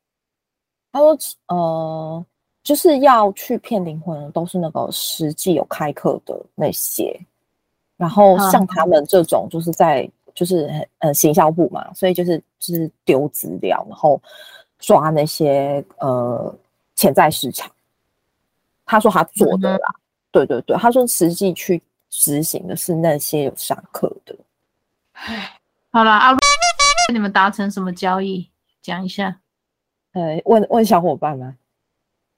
[0.92, 1.18] 他说，
[1.48, 2.26] 呃，
[2.62, 7.18] 就是要去骗灵魂的，都是那个实际有开课的那些，
[7.96, 10.10] 然后像他们这种就是在。
[10.36, 10.68] 就是
[10.98, 14.20] 呃行销部嘛，所以就是就是丢资料，然后
[14.78, 16.54] 抓那些呃
[16.94, 17.70] 潜在市场。
[18.84, 20.00] 他说他做的啦，嗯、
[20.30, 24.36] 对对对，他说实际去执行的是那些有上课的。
[25.90, 26.36] 好了，阿、啊、
[27.08, 28.48] 跟你们达成什么交易？
[28.82, 29.40] 讲一下。
[30.12, 31.56] 呃，问问小伙伴吗？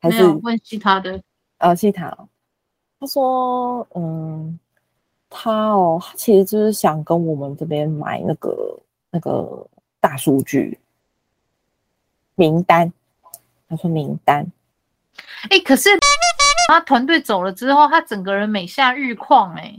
[0.00, 1.20] 还是问其他的？
[1.58, 2.08] 呃，其他。
[3.00, 4.58] 他说，嗯。
[5.30, 8.80] 他哦，他其实就是想跟我们这边买那个
[9.10, 9.68] 那个
[10.00, 10.78] 大数据
[12.38, 12.90] 名单。
[13.68, 14.50] 他说名单，
[15.50, 15.90] 哎、欸，可是
[16.68, 19.78] 他团队走了之后，他整个人每下愈况哎。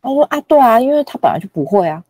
[0.00, 2.02] 他说啊，对啊，因为他本来就不会啊，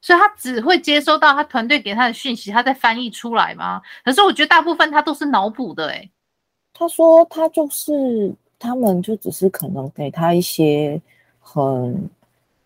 [0.00, 3.82] 所以他只会接收到他团队给他的讯息，他再翻译出来嘛。
[4.02, 6.08] 可是我觉得大部分他都是脑补的哎。
[6.72, 10.98] 他说他就是他们就只是可能给他一些。
[11.42, 12.08] 很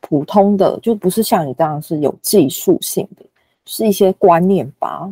[0.00, 3.24] 普通的，就不是像你这样是有技术性的，
[3.64, 5.08] 是一些观念吧。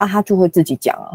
[0.00, 1.14] 啊，他就会自己讲啊。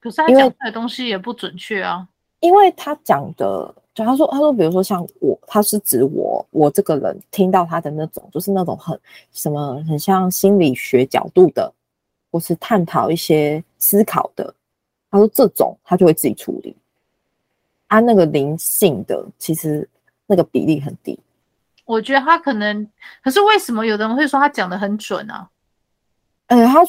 [0.00, 2.08] 可是他讲的东西也不准确啊。
[2.40, 8.98] 因为他讲的，就他说，他说，比如说像我，他是指我，我这个人听到他的那种，就是那种很
[9.32, 11.72] 什么，很像心理学角度的，
[12.30, 14.54] 或是探讨一些思考的。
[15.10, 16.76] 他说这种他就会自己处理。
[17.86, 19.88] 啊，那个灵性的其实。
[20.24, 21.18] 那个比例很低，
[21.84, 22.88] 我觉得他可能，
[23.22, 25.46] 可是为什么有的人会说他讲的很准啊？
[26.46, 26.80] 哎、欸，他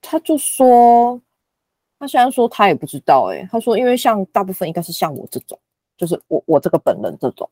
[0.00, 1.20] 他就说，
[1.98, 5.58] 他虽然说他也不知道、欸，哎，他说因为像大部分应该是像我这种，
[5.96, 7.48] 就是我我这个本人这种，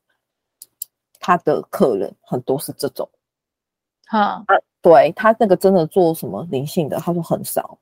[1.21, 3.09] 他的客人很多是这种，
[4.07, 7.79] 哈，啊、对他那个真的做什么灵性的，他说很少，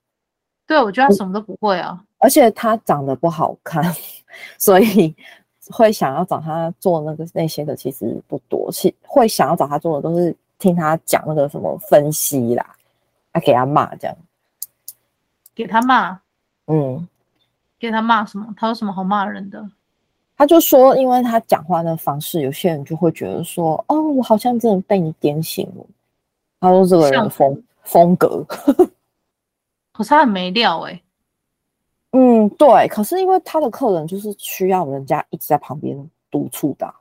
[0.67, 3.85] 对，我觉得他什么都不会啊，而且他长得不好看，
[4.59, 5.15] 所以。
[5.73, 12.77] 会想要找他做那个那些的其实不多，是会想要找他做的都是听他讲那个什么分析啦，
[13.33, 14.15] 啊给他骂这样，
[15.55, 16.21] 给他骂，
[16.67, 17.07] 嗯，
[17.79, 18.53] 给他骂什么？
[18.57, 19.65] 他有什么好骂人的？
[20.37, 25.87] 他就说，因为他讲话的方式，有些人就会觉得说，哦，我好像真的被你点醒了。
[26.59, 28.43] 他说这个人风风格，
[29.93, 31.03] 可是他很没料哎、欸。
[32.11, 36.93] 嗯，对，可是因为他的客人就是需要人家一直在旁边督促的，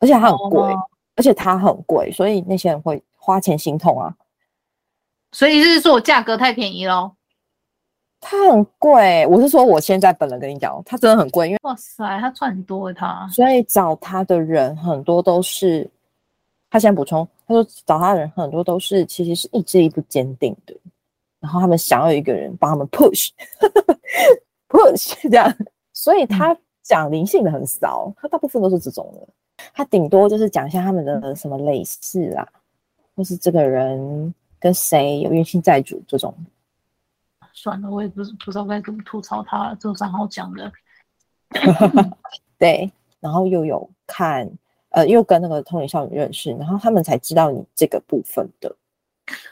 [0.00, 4.16] 而且他很贵，哦、而且他很贵，所以那些人会花钱心痛啊。
[5.32, 7.12] 所以就是说我价格太便宜喽？
[8.20, 15.88] 他很贵，我是说我现在本人跟你讲，他真的很贵，因为哇塞，他赚很多他，所以找他的人很多都是，
[16.68, 20.74] 他先补充，他说找他的人很多都是其实是意志力不坚定的。
[21.38, 23.28] 然后他们想要一个人帮他们 push
[24.68, 25.56] push 这样，
[25.92, 29.28] 所以他讲灵性的很少，他大部分都是这种的。
[29.72, 32.48] 他顶多就是讲一下他们的什么类似啊，
[33.14, 36.34] 或是这个人跟谁有冤亲债主这种。
[37.52, 40.72] 算了，我也不是不知道该怎么吐槽他了，这有啥好讲的？
[42.56, 42.90] 对，
[43.20, 44.48] 然后又有看，
[44.90, 48.74] 呃，又跟那个通灵少女认识，然后他们才知道你这个部分的。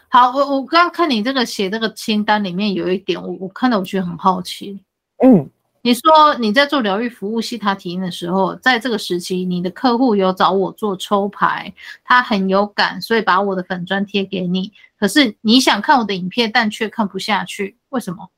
[0.09, 4.80] 好，我我刚刚看你这个写这个清单里面有一点，我我看到我觉得很好奇。
[5.24, 5.50] 嗯，
[5.87, 11.72] 你说你在做疗愈服务西塔体验的时候，在这个时期，你的客户有找我做抽牌，
[12.03, 14.72] 他很有感，所以把我的粉砖贴给你。
[14.99, 18.28] 可是你想看我的影片，但却看不下去，为什么？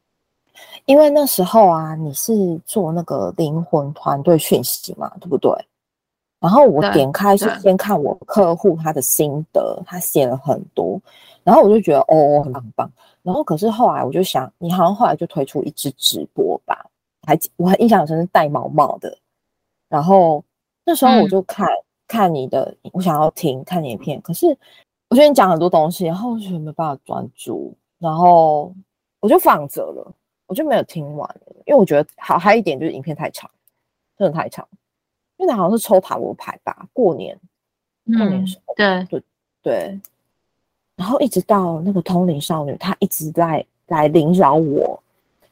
[0.84, 5.51] 因为那时候啊，你是做那个灵魂团队讯息嘛，对不对？
[6.40, 11.01] 然后我点开是先看我客户他的心得，他写了很多，
[11.42, 12.92] 然后我就觉得哦，很棒很棒。
[13.22, 16.84] 然后可是后来我就想，你好像后来就推出一支直播吧，
[17.28, 19.16] 还我很印象很深是戴毛毛的。
[19.88, 20.42] 然后
[20.84, 24.46] 那时候我就看、嗯、看你的，我想要听看你的片，可是
[25.10, 28.74] 我觉得你讲很多东西，然后我就没办法专注，然后
[29.20, 30.12] 我就放着了，
[30.46, 33.50] 我就没有听完，因为我觉得好还有一点就是影片太长，
[34.16, 34.66] 真的太长。
[35.36, 37.38] 因为那好像是抽塔罗牌吧，过年，
[38.06, 39.20] 过年时候，嗯、对。
[39.20, 39.22] 对
[39.60, 40.00] 对，
[40.96, 44.98] 然后一直到那个通灵少女，她一直在来灵扰我，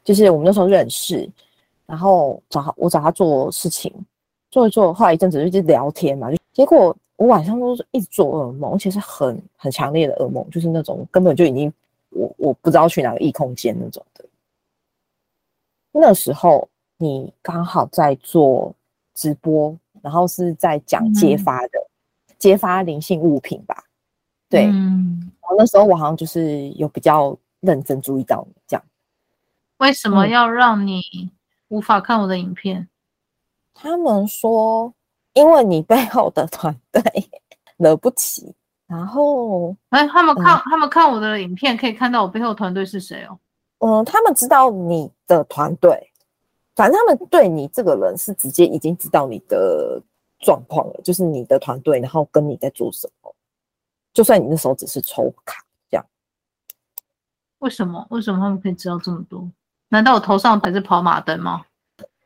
[0.05, 1.29] 就是我们那时候认识，
[1.87, 3.93] 然后找我找他做事情，
[4.51, 11.73] 做一做，后来一阵子就一直聊天嘛，就结果我晚上都是一直做噩梦，而且是很很强烈的噩梦，就是那种根本就已经
[12.11, 14.25] 我我不知道去哪个异空间那种的。
[15.93, 16.69] 那时候
[16.99, 18.75] 你刚好在做。
[19.19, 23.83] 直播，然后是在讲揭发的，嗯、揭发灵性物品吧？
[24.51, 28.85] 对，嗯、然后那时候我好像就是有比较认真注意到你这样。
[29.79, 31.01] 为什么要让你
[31.69, 32.81] 无法看我的影片？
[32.81, 32.89] 嗯、
[33.75, 34.93] 他们说，
[35.33, 37.03] 因为你背后的团队
[37.79, 38.55] 惹不起。
[38.87, 43.39] 然后，哎，他们看、嗯、他们看我的影片，可以看到我背后团队是谁哦？
[43.79, 46.13] 嗯，他们知道你的团队。
[46.77, 50.01] 反正他们对你这个人是直接已经知道你的
[50.41, 53.35] 状况了，就是你的团队，然后跟你在做什么。
[54.13, 56.07] 就算你那时候只是抽卡这样，
[57.59, 58.07] 为什么？
[58.11, 59.51] 为什么他们可以知道这么多？
[59.89, 61.65] 难道我头上还是跑马灯吗？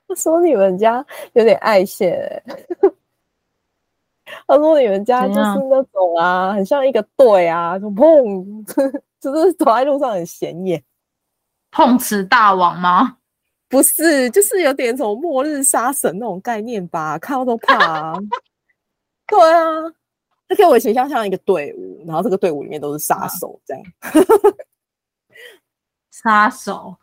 [0.09, 1.05] 他说你们家
[1.35, 2.43] 有点爱现、欸，
[4.47, 8.65] 他说你们家就是那种啊，很像一个队啊，就砰，
[9.21, 10.83] 就是走在路上很显眼，
[11.71, 13.19] 碰瓷大王吗？
[13.69, 18.15] 不是，就是有点什么末日杀神那种概念吧，看到都怕啊。
[19.29, 19.63] 对啊，
[20.49, 23.83] 他给我的形象像一个队伍，然后这个队伍里面都是杀手这样。
[26.11, 26.97] 杀手，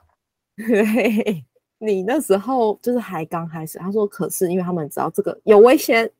[0.57, 1.45] 对，
[1.77, 6.11] 你那时候就是还刚开始，他说可是因为他们知道这个有危险，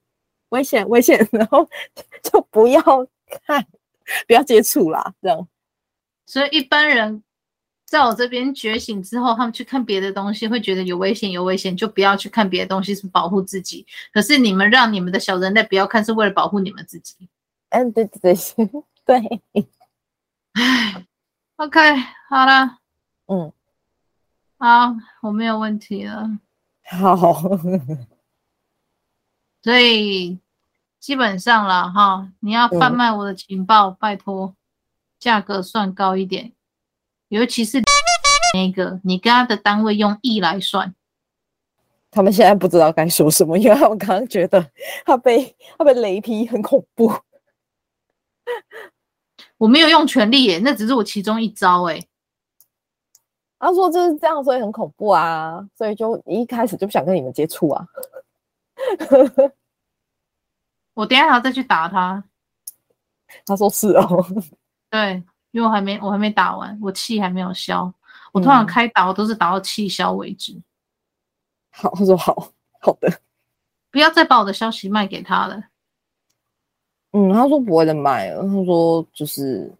[0.50, 1.68] 危险，危险，然后
[2.24, 2.82] 就不要
[3.46, 3.66] 看，
[4.28, 5.48] 不要接触啦，这样。
[6.26, 7.24] 所以一般人。
[7.90, 13.88] 在我这边觉醒之后，他们去看别的东西，会觉得有危险，有危险就不要去看别的东西，是保护自己。
[14.12, 17.16] 可是你们让你们的小人类不要看，是为了保护你们自己。
[17.70, 18.36] 嗯，对对对，
[19.08, 19.42] 对。
[20.52, 21.06] 唉
[21.56, 21.80] ，OK，
[22.28, 22.80] 好了，
[23.28, 23.54] 嗯，
[24.60, 26.28] 好，我没有问题了。
[26.84, 27.16] 好，
[29.62, 30.40] 所以
[31.00, 34.56] 基本上了哈，你要贩卖我的情报，嗯、拜托，
[35.20, 36.54] 价格算高一点。
[37.28, 37.82] 尤其是
[38.54, 40.96] 那个，你跟他的单位用亿来算，
[42.10, 44.72] 他们现在不知道该说什么，因为他们刚刚觉得
[45.06, 47.14] 他被他被雷劈很恐怖。
[49.58, 52.02] 我没有用全力耶，那只是我其中一招哎。
[53.60, 57.88] 他说就是这样，所以很恐怖啊，所以就一开始就不想跟你们接触啊。
[60.94, 62.24] 我等一下还要再去打他。
[63.46, 64.26] 他说是哦，
[64.90, 65.24] 对。
[65.52, 67.92] 因为我还没我还没打完，我气还没有消。
[68.32, 70.52] 我通常开打，我都是打到气消为止。
[70.54, 70.64] 嗯、
[71.72, 73.10] 好，他说好好的，
[73.90, 75.64] 不要再把我的消息卖给他了。
[77.14, 78.44] 嗯，他说不会再卖了。
[78.44, 79.74] 他说就是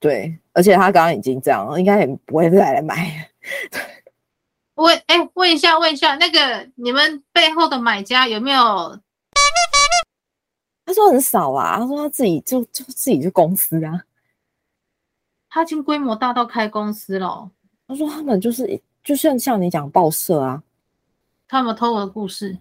[0.00, 3.28] 对，而且他刚刚已经这样了，应该也不会再来买。
[4.74, 8.62] 问哎，问一下，问一下，那个你们背后的买家有没有？
[10.86, 11.80] 他说很少啊。
[11.80, 14.04] 他说他自己就就自己就公司啊。
[15.48, 17.50] 他已经规模大到开公司了哦。
[17.88, 20.62] 他说他们就是，就像像你讲报社啊，
[21.48, 22.56] 他们偷我的故事，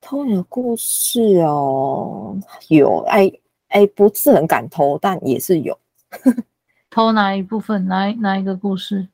[0.00, 2.36] 偷你的故事哦，
[2.68, 3.28] 有，哎
[3.68, 5.76] 哎，不是很敢偷，但也是有。
[6.90, 7.86] 偷哪一部分？
[7.86, 9.08] 哪哪一个故事？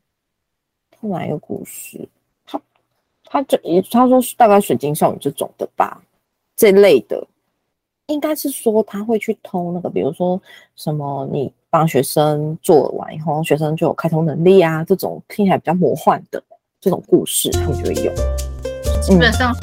[0.91, 2.09] 偷哪一个故事？
[2.47, 2.61] 他
[3.25, 3.59] 他这
[3.91, 6.01] 他说大概水晶少女这种的吧，
[6.57, 7.27] 这类的。
[8.07, 10.41] 应该是说他会去偷那个，比如说
[10.77, 16.43] 什么你帮学生做完以后，学生就有开通能力啊，这种听起来比较魔幻的
[16.81, 18.13] 这种故事，他们就会有。
[19.01, 19.57] 基本上、嗯、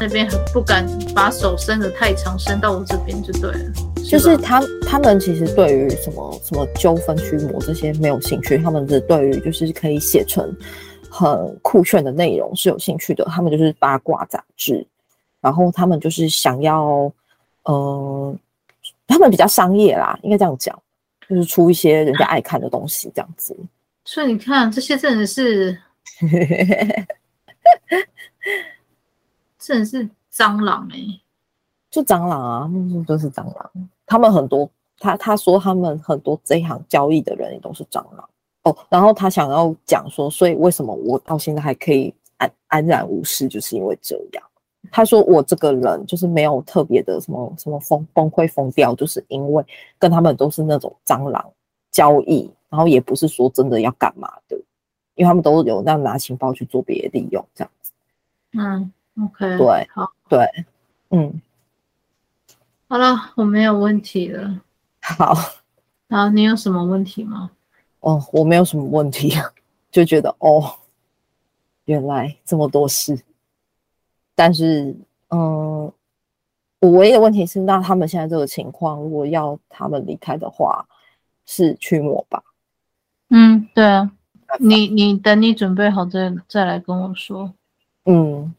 [0.00, 3.93] 那边很不敢把手伸得太长，伸到我这边就对了。
[4.10, 10.54] 就是他他们其实对于什么什么纠纷驱魔这些没有兴趣，他们是对于就是可以写成
[11.10, 13.24] 很酷炫的内容是有兴趣的。
[13.24, 14.86] 他们就是八卦杂志，
[15.40, 17.12] 然后他们就是想要。
[17.66, 18.36] 呃，
[19.06, 20.78] 他们比较商业啦，应该这样讲，
[21.26, 23.56] 就是出一些人家爱看的东西，这样子。
[24.04, 25.80] 所以你看，这些真的是，
[29.58, 31.22] 真的是蟑螂哎、欸，
[31.90, 32.70] 就蟑螂啊，
[33.06, 33.70] 都是蟑螂。
[34.06, 38.28] 他们很多，他他说他们很多这一行交易的人也都是蟑螂
[38.62, 38.76] 哦。
[38.88, 44.44] 然后他想要讲说，所以为什么我到现在还可以安安然无事，就是因为这样。
[44.92, 49.64] 他说：“我这个人就是没有特别的什么什么疯崩溃疯掉，就是因为
[49.98, 51.42] 跟他们都是那种蟑螂
[51.90, 54.54] 交易，然后也不是说真的要干嘛的，
[55.14, 57.92] 因为他们都有那拿情报去做别的利用，这样子。”
[58.52, 58.92] 嗯
[59.24, 60.46] ，OK，对，好，对，
[61.10, 61.40] 嗯，
[62.86, 64.60] 好了，我没有问题了。
[65.00, 65.34] 好，
[66.08, 67.50] 好，你有什么问题吗？
[68.00, 69.32] 哦，我没有什么问题，
[69.90, 70.62] 就觉得哦，
[71.86, 73.18] 原来这么多事。
[74.34, 74.94] 但是，
[75.30, 75.90] 嗯，
[76.80, 80.86] 我唯一的问题是，那他们现在这个情况，如果要他们离开的话，
[81.46, 82.42] 是驱魔吧？
[83.30, 84.10] 嗯，对啊，
[84.60, 87.52] 你你等你准备好再再来跟我说。
[88.04, 88.54] 嗯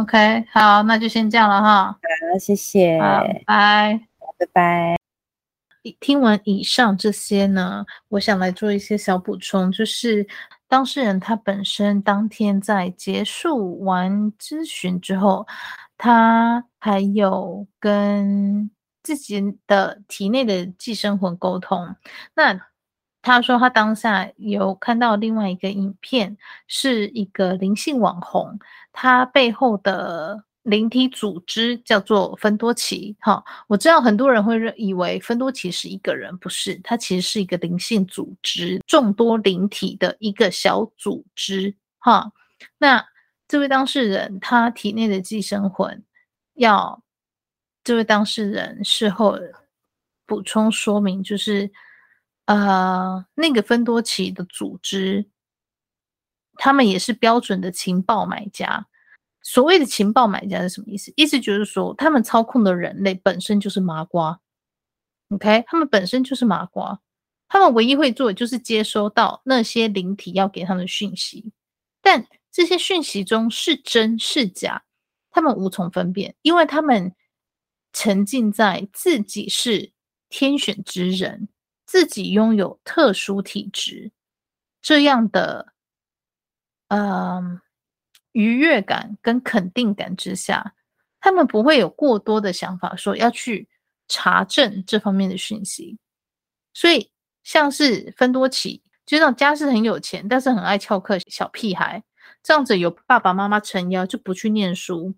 [0.00, 1.84] ，OK，好，那就先这样了哈。
[1.86, 4.00] 好，谢谢，拜拜，
[4.38, 4.96] 拜拜。
[6.00, 10.26] 听完以上这些呢，我想来做一些小补充，就是。
[10.68, 15.46] 当事人他本身当天在结束完咨询之后，
[15.98, 18.70] 他还有跟
[19.02, 21.94] 自己的体内的寄生魂沟通。
[22.34, 22.58] 那
[23.22, 28.58] 他说他当下有看到另外一个影片，是一个灵性网红，
[28.92, 30.44] 他背后的。
[30.62, 42.30] 灵体组织叫做芬多奇，哈，我知道很多人会认以为芬多奇是一个人，不是，它其实是一个灵性组织，众多灵体的一个小组织，哈。
[42.78, 43.04] 那
[43.48, 46.00] 这位当事人他体内的寄生魂，
[46.54, 47.02] 要
[47.82, 49.36] 这位当事人事后
[50.26, 51.68] 补充说明，就是
[52.52, 55.26] 呃，那个芬多奇的组织，
[56.56, 58.86] 他们也是标准的情报买家。
[59.40, 61.10] 所谓的情报买家是什么意思？
[61.16, 64.38] 意思就是说，他们操控的人类本身就是麻瓜
[65.30, 65.64] ，OK？
[65.66, 67.00] 他们本身就是麻瓜，
[67.48, 71.52] 他们唯一会做的就是接收到那些灵体要给他们的讯息，
[72.02, 74.84] 但这些讯息中是真是假，
[75.30, 77.14] 他们无从分辨，因为他们
[77.94, 79.90] 沉浸在自己是
[80.28, 81.48] 天选之人，
[81.92, 84.10] 自己拥有特殊体质
[84.80, 85.74] 这样的，
[86.88, 87.60] 嗯、
[88.32, 90.74] 愉悦感跟肯定感之下，
[91.20, 93.68] 他们不会有过多的想法，说要去
[94.08, 95.98] 查证这方面的讯息。
[96.72, 97.12] 所以，
[97.42, 102.02] 像是芬多奇，就那种家世很有钱，但是很爱翘课小屁孩，
[102.42, 105.14] 这样子有爸爸妈妈撑腰就不去念书，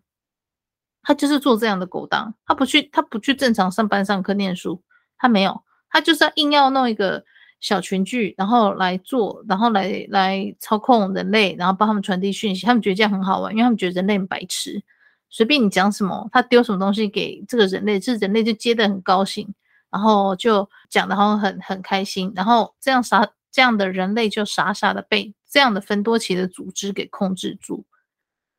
[1.03, 2.35] 他就是做这样的勾当。
[2.45, 4.83] 他不去，他不去正常上班上课念书，
[5.17, 5.63] 他没有，
[5.95, 7.25] 他就是要硬要弄一个。
[7.61, 12.67] 小群聚，然后来做，然后来来操控人类，然后帮他们传递讯息。
[12.67, 14.83] 他们觉得这样很好玩，因为他们觉得人类很白痴，
[15.31, 19.49] 随便你讲什么，他丢什么东西给这个人类，这人类就接得很高兴，
[19.91, 27.87] 然后就讲的好像很很开心，然后这样傻这样的人类就傻傻的被这样的芬多奇的组织给控制住。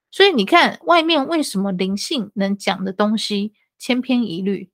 [0.10, 4.72] 所以你看，外面为什么灵性能讲的东西千篇一律？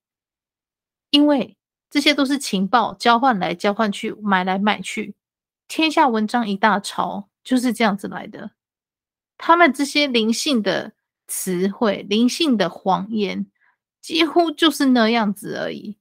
[1.10, 1.58] 因为。
[1.92, 5.14] 这些都是情报交换来交换去，买来买去，
[5.68, 8.52] 天下文章一大抄，就是这样子来的。
[9.36, 10.94] 他们这些灵性的
[11.28, 13.46] 词汇、灵性的谎言，
[14.00, 15.98] 几乎就是那样子而已，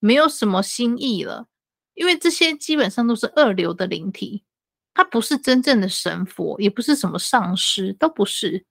[0.00, 1.48] 没有什么新意了。
[1.94, 4.44] 因为这些基本上都是二流的灵体，
[4.92, 8.66] 他不是真正的神佛，也不是什么上师，都不是，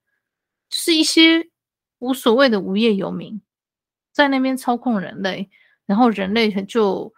[0.70, 1.50] 就是一些
[1.98, 3.42] 无所谓的无业游民，
[4.12, 5.50] 在那边操控人类。
[5.86, 7.12] 然后人类就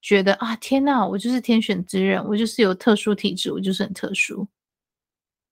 [0.00, 4.48] 觉得啊，天呐，我就是天选之人，我就是有特殊体质，我就是很特殊。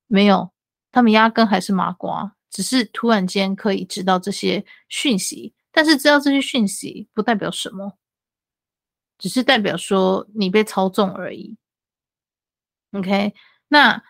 [0.07, 0.51] 没有，
[0.93, 7.99] 他们压根还是麻瓜，只是突然间可以知道这些讯息，但是知道这些讯息不代表什么，
[9.19, 11.57] 只是代表说你被操纵而已。
[12.93, 13.35] OK，
[13.69, 14.03] 那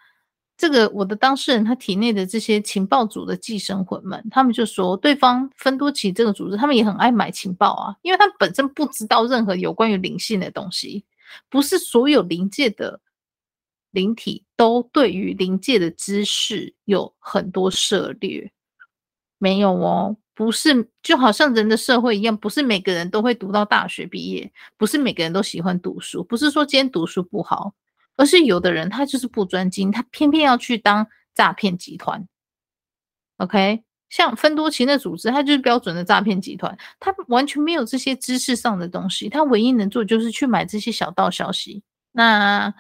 [0.56, 11.04] 这个我的当事人他体内的这些情报组的寄生魂们，他们就说，对方分多奇这个组织，他们也很爱买情报啊，因为他们本身不知道任何有关于灵性的东西，
[11.50, 13.00] 不是所有灵界的
[13.90, 18.50] 灵体都对于灵界的知识有很多涉猎，
[19.36, 27.74] 没有哦，不是，就好像人的社会一样，不是每个人都会读到大学毕业，不是每个人都喜欢读书，不是说今天读书不好。
[28.16, 32.26] 而是有的人他就是不专精，他偏偏要去当诈骗集团。
[33.38, 41.82] OK，像分多奇的组织，他就是标准的诈骗集团，他完全没有这些知识上的东西，他唯一能做就是去买这些小道消息。
[42.12, 42.74] 那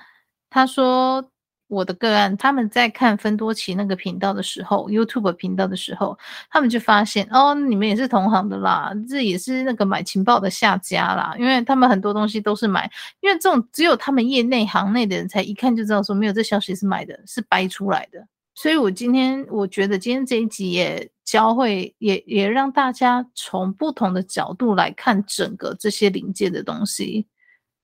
[0.50, 1.30] 他说。
[1.68, 6.16] 我的个案，他们在看芬多奇那个频道的时候，YouTube 频道的时候，
[6.48, 12.88] 他们就发现哦，你们也是同行的啦，这也是那个买情报的下家啦，因为他们很多东西都是买，
[13.20, 18.24] 因为这种只有他们业内行内的人才一看就知道说没有这消息是买的，是掰出来的。
[18.54, 27.26] 所以我今天我觉得今天这一集也教会，也也让大家从不同的角度来看整个这些临界的东西，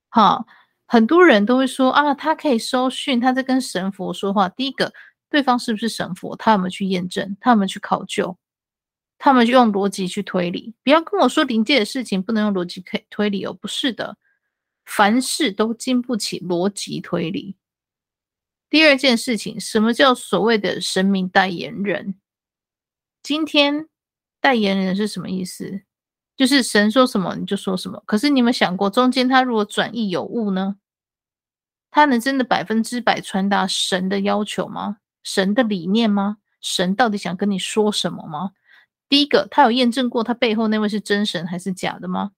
[0.08, 0.46] 好。
[0.92, 4.46] 很多人都会说啊，他可以收讯，他在跟神佛说话。
[4.50, 4.92] 第一个，
[5.30, 6.36] 对方是不是神佛？
[6.36, 7.34] 他有没有去验证？
[7.40, 8.36] 他有没有去考究？
[9.16, 10.74] 他们就用逻辑去推理。
[10.84, 14.18] 不要跟我说灵界的事情不能用逻辑推推理哦，不是的，
[14.84, 17.56] 凡事都经不起逻辑推理。
[18.68, 22.16] 第二件事情，什么叫所谓的神明代言人？
[23.22, 23.88] 今天
[24.42, 25.84] 代言人是什么意思？
[26.36, 28.02] 就是神说什么你就说什么。
[28.04, 30.76] 可是你有没有想过，中间他如果转意有误呢？
[31.92, 34.96] 他能真的百分之百传达神的要求吗？
[35.22, 36.38] 神的理念吗？
[36.62, 38.52] 神到底想跟你说什么吗？
[39.10, 42.32] 第一个，他有验证过他背后那位是真神还是假的吗？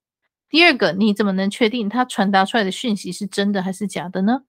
[0.48, 4.42] 第二个，你怎么能确定他传达出来的讯息是真的还是假的呢？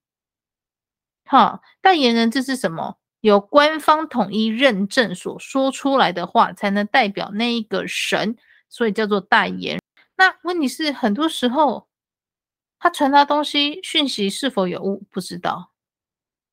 [1.24, 2.98] 哈，代言人这是什么？
[3.20, 8.36] 有官方统一认证所说出来的话，才能代表那一个神，
[8.68, 9.80] 所以叫做代言。
[10.16, 11.86] 那问题是，很多时候。
[12.86, 15.02] 他传达东西讯息是否有误？
[15.10, 15.72] 不知道。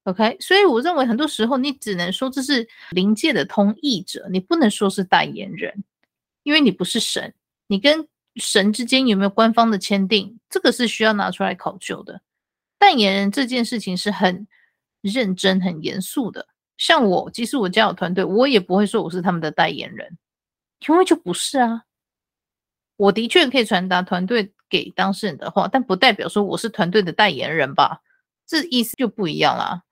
[0.06, 5.84] OK，所以我认为很多时候你只能说这是临界的通译者，你不能说是代言人，
[6.42, 7.32] 因为你不是神，
[7.68, 8.08] 你跟
[8.38, 12.20] 神之间有没有官方的签订，这个是需要拿出来考究的。
[12.80, 14.48] 代言人这件事情是很
[15.02, 16.48] 认真、很严肃的。
[16.78, 20.18] 像我，即使我家有团队，我也不会说我是他们的代言人，
[20.88, 21.84] 因为就不是啊。
[22.98, 28.02] 我的确可以传达团队给当事人的话，但不代表说我是团队的代言人吧？
[28.48, 29.84] 这意思就不一样啦，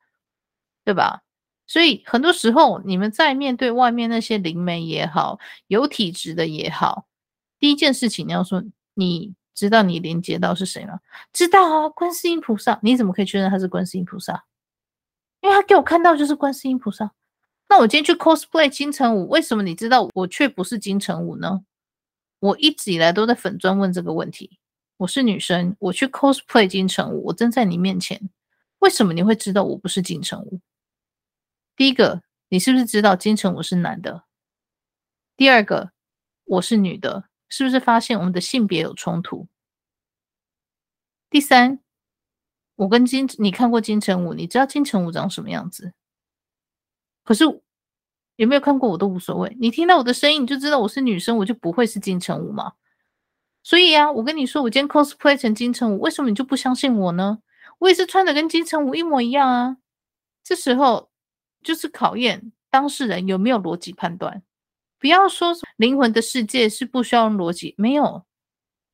[0.83, 1.21] 对吧？
[1.67, 7.05] 所以很多时候你们在面对外面那些灵媒也好，有体质的也好，
[7.59, 8.63] 第一件事情你要说，
[8.95, 10.99] 你知道你连接到是谁吗？
[11.31, 12.79] 知道啊，观世音菩萨。
[12.81, 14.43] 你怎么可以确认他是观世音菩萨？
[15.41, 17.11] 因为他给我看到就是观世音菩萨。
[17.69, 21.61] 那我今天去 cosplay 金城武，为什么你知道我却不是金城武呢？
[22.39, 24.57] 我一直以来都在粉专问这个问题。
[25.01, 28.29] 我是女生，我去 cosplay 金城武，我站在你面前，
[28.79, 30.59] 为什么你会知道我不是金城武？
[31.75, 34.25] 第一个，你是不是知道金城武是男的？
[35.35, 35.91] 第二个，
[36.43, 39.47] 我是女的，是不是发现我们的性别有冲突？
[41.31, 41.79] 第三，
[42.75, 45.93] 我跟金，你看过金城武，你知道金城武长什么样子？
[47.23, 47.45] 可是。
[48.37, 52.73] 有没有看过我都无所谓，你听到我的声音你就知道我是女生，我就不会是金城武吗。
[53.63, 57.39] 所以啊，我跟你说，我今天 cosplay 成金城武，为什么你就不相信我呢？
[57.79, 59.77] 我也是穿的跟金城武一模一样啊。
[60.43, 61.09] 这时候
[61.63, 64.41] 就是考验当事人有没有逻辑判断。
[64.99, 68.23] 不要说灵魂的世界是不需要用逻辑，没有，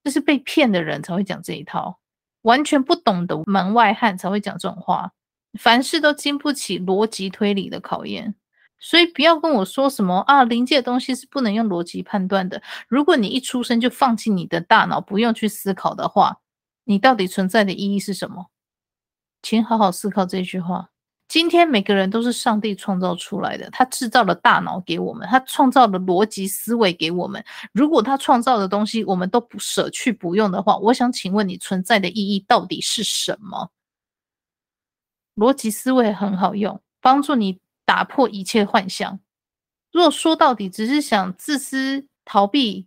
[0.04, 2.00] 这是被骗的人才会讲这一套，
[2.44, 5.12] 完全不懂的门外汉才会讲这种话。
[5.60, 8.36] 凡事都经不起逻辑推理的考验。
[8.80, 12.62] 所以不要跟我说什么啊，灵界的东西是不能用逻辑判断的。
[12.88, 16.38] 如果你一出生就放弃你的大脑，不用去思考的话，
[16.84, 18.48] 你到底存在的意义是什么？
[19.42, 20.90] 请好好思考这句话。
[21.28, 27.44] 今天每个人都是上帝创造出来的，他制造了大脑给我们，他创造了逻辑思维给我们。
[27.74, 33.72] 如果他创造的东西我们都不舍去不用的话，我想请问你存在的意义到底是什么？
[35.36, 37.60] 逻辑思维很好用，帮助你。
[37.88, 39.22] 打破一切幻象。
[39.94, 42.86] 若说到底只是想自私逃避，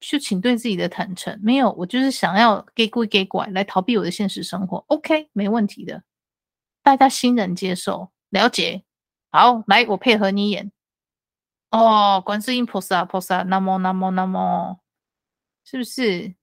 [0.00, 1.38] 就请对自己的坦诚。
[1.40, 4.84] 没有，我就是想要给鬼给拐来逃避我的现实生活。
[4.88, 6.02] OK，没问题的，
[6.82, 8.82] 大家欣然接受、了解。
[9.30, 10.72] 好，来，我配合你演。
[11.70, 14.80] 哦，观世音菩萨，菩萨，南无南无南无，
[15.64, 16.34] 是不是？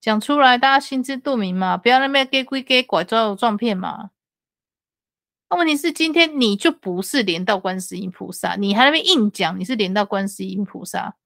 [0.00, 4.10] 讲出来，大家心知肚明嘛，不要那边给鬼给拐，招摇撞骗嘛。
[5.50, 11.16] 那问题是今天你就不是连到观世音菩萨，你还在那边硬讲你是连到观世音菩萨，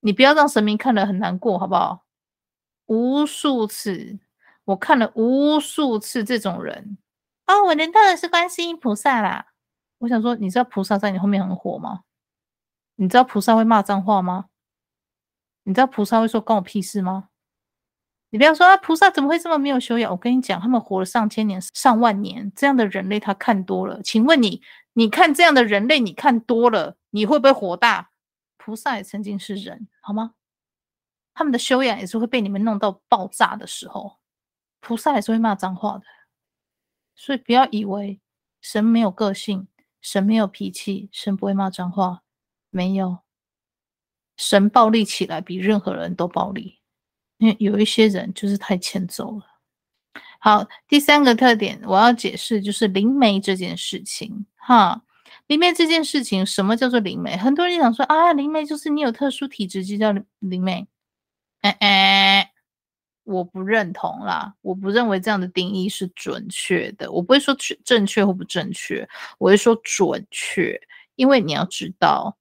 [0.00, 2.04] 你不要让神明看了很难过，好不好？
[2.86, 4.18] 无数次，
[4.64, 6.98] 我看了无数次这种人，
[7.46, 9.52] 哦，我连到的是观世音菩萨啦。
[9.98, 12.02] 我想说，你知道菩萨在你后面很火吗？
[12.96, 14.46] 你知道菩萨会骂脏话吗？
[15.64, 17.28] 你知道菩萨会说关我屁事吗？
[18.32, 20.10] 你不要说啊，菩萨怎么会这么没有修养？
[20.10, 24.00] 我跟你讲，他们活了上千年、上万年，这样的人类他看多了。
[24.02, 24.62] 请问你，
[24.94, 28.10] 你看这样的人类，你看多了，你会不会火大？
[28.56, 30.32] 菩萨也曾经是人，好吗？
[31.34, 34.16] 他们的修养也是会被你们弄到爆炸的时候，
[34.80, 36.04] 菩萨也是会骂脏话的。
[37.14, 38.18] 所以不要以为
[38.62, 39.68] 神没有个性，
[40.00, 42.22] 神没有脾气，神不会骂脏话，
[42.70, 43.18] 没有。
[44.38, 46.81] 神暴力起来比任何人都暴力。
[47.42, 49.44] 因为有一些人就是太欠揍了。
[50.38, 54.46] 好，第三个特点我要解释就是灵媒这件事情。
[54.54, 55.02] 哈，
[55.48, 57.36] 灵媒这件事情，什么叫做灵媒？
[57.36, 60.86] 很多人想说啊，灵媒就是你有特殊体质就叫灵媒。
[61.62, 62.52] 哎哎，
[63.24, 67.10] 我不认同啦，我不认为这样的定义是准确的。
[67.10, 69.08] 我不会说正确或不正确，
[69.38, 70.80] 我会说准确，
[71.16, 72.36] 因为你要知道，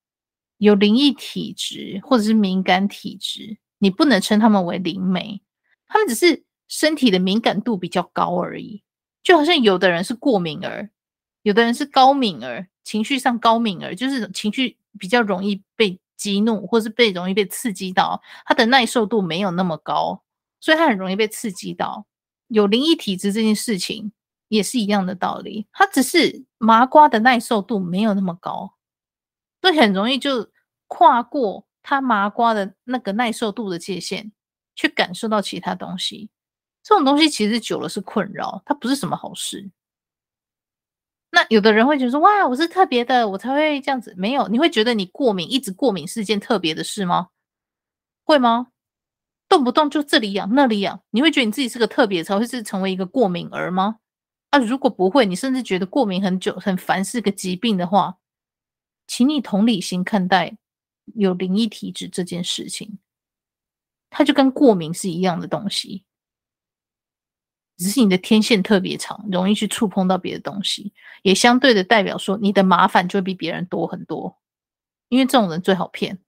[0.58, 3.58] 有灵异体质或者是敏感体质。
[3.82, 5.42] 你不能称他们为灵媒，
[5.88, 8.84] 他们只是身体的敏感度比较高而已。
[9.24, 10.92] 就好像有的人是过敏儿，
[11.42, 20.22] 有的人是高敏儿，情绪上高敏儿，就是情绪比较容易被激怒，或是被容易被刺激到，他的耐受度没有那么高，
[20.60, 22.06] 所以他很容易被刺激到。
[22.50, 24.12] 有灵异体质这件事情
[24.48, 28.76] 也是一样的道理，他只是麻瓜的耐受度没有那么高，
[29.60, 30.52] 所以很容易就
[30.86, 31.66] 跨过。
[31.84, 34.32] 他麻瓜的那个耐受度的界限，
[34.76, 36.30] 去感受到其他东西，
[36.84, 39.72] 这种东西其实久了是困扰，它不是什么好事。
[41.34, 47.30] 那有的人会觉得说：“哇，我是特别的，我才会这样子。”没有，你会觉得你过敏，一直过敏是件特别的事吗？
[48.26, 48.68] 会吗？
[49.48, 53.98] 动不动就这里痒那里痒，你会觉得你自己是个特别，才会是成为一个过敏儿吗？
[54.50, 58.18] 啊，如果不会，你甚至觉得过敏很久很烦是个疾病的话，
[59.08, 60.58] 请你同理心看待。
[61.16, 63.00] 有灵异体质这件事情，
[64.10, 66.06] 它就跟过敏是一样的东西，
[67.78, 74.40] 只是你的天线特别长，容易去触碰到别的东西，也相对的代表说你的麻烦就会比别人多很多，
[75.10, 76.20] 因为这种人最好骗。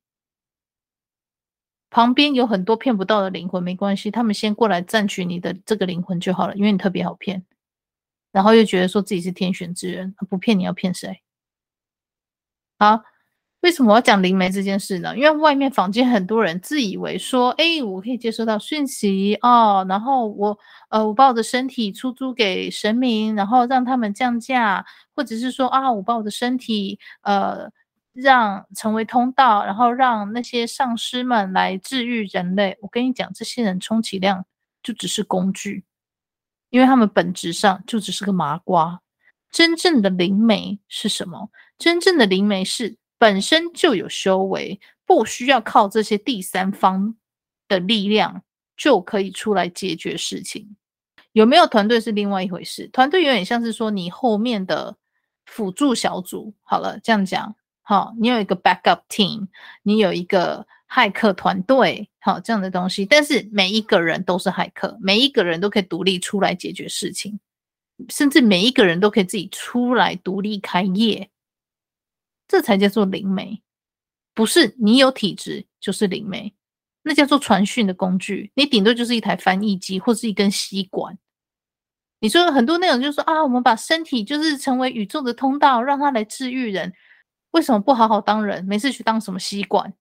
[1.89, 7.45] 旁边有很多骗不到的灵魂，没关系，他们先过来占取你的这个灵魂就好了，因为你特别好骗，
[8.31, 11.21] 然后又觉得说自己是天选之人，不骗你要骗谁？
[12.79, 13.03] 好。
[13.63, 15.15] 为什么我要讲灵媒这件事呢？
[15.15, 20.59] 因为外面坊间很多人自以为说，哎，我可以接收到讯息哦，然后我
[20.89, 24.85] 呃，我把我的身体出租给神明，然后让他们降价，
[25.15, 27.71] 或者是说啊，我把我的身体呃，
[28.11, 32.77] 让成为通道，然后让那些上师们来治愈人类。
[32.81, 34.45] 我跟你讲，这些人充其量
[34.83, 35.85] 就只是工具，
[36.69, 38.99] 因为他们本质上就只是个麻瓜。
[39.49, 41.49] 真正的灵媒是什么？
[41.77, 42.97] 真正的灵媒是。
[43.23, 47.15] 本身就有修为，不需要靠这些第三方
[47.69, 48.43] 的力量
[48.75, 50.75] 就可以出来解决事情。
[51.31, 54.97] 有没有团队是另外一回事，团队有点像是说你后面的
[55.45, 56.53] 辅助小组。
[56.63, 59.47] 好了，这样讲，好，你有一个 backup team，
[59.83, 63.05] 你有一个骇客团队，好，这样的东西。
[63.05, 67.39] 但是每一个人都是骇客，每一个人都可以独立出来解决事情，
[68.09, 71.29] 甚至每一个人都可以自己出来独立开业。
[72.53, 73.63] 这才叫做灵媒，
[74.35, 76.53] 不是你有体质就是灵媒，
[77.01, 78.51] 那叫做传讯的工具。
[78.53, 81.17] 你顶多就是一台翻译机或是一根吸管。
[82.19, 86.93] 你说很多内容就是说啊，我们把身体就是成为宇宙的通道，让它来治愈人。
[87.53, 89.91] 为什么不好好当人，没事去当什么吸管？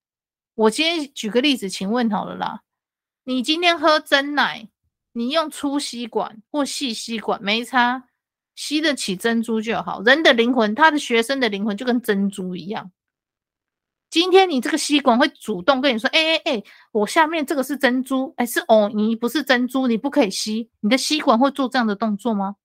[0.55, 2.65] 我今天举个例子，请问好了啦，
[3.25, 4.69] 你今天喝真奶，
[5.15, 8.11] 你用粗吸管或细吸管没差。
[8.55, 10.03] 吸得起珍珠就好。
[10.03, 12.91] 人的灵魂，他的学生的灵魂就跟珍珠一样。
[14.11, 16.63] 今天你这个吸管会主动跟你说：“哎哎哎，
[16.93, 22.57] 我下面这个是珍珠，哎是哦，你不是珍珠，你不可以吸。”你的吸管会做这样的动作吗？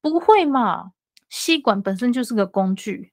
[0.00, 0.92] 不会嘛。
[1.28, 3.12] 吸管本身就是个工具，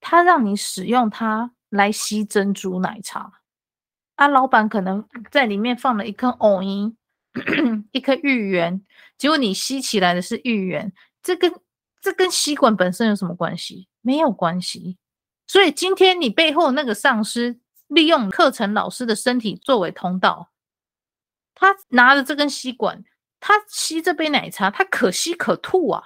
[0.00, 3.32] 它让你使用它来吸珍珠奶茶。
[4.16, 6.94] 啊，老板可能在里面放了一颗藕银。
[7.92, 8.82] 一颗芋圆，
[9.16, 10.92] 结果你吸起来的是芋圆，
[11.22, 11.52] 这跟
[12.00, 13.88] 这跟吸管本身有什么关系？
[14.00, 14.98] 没有关系。
[15.46, 17.58] 所以今天你背后那个上师
[17.88, 20.50] 利用课程老师的身体作为通道，
[21.54, 23.04] 他拿着这根吸管，
[23.38, 26.02] 他吸这杯奶茶，他可吸可吐啊。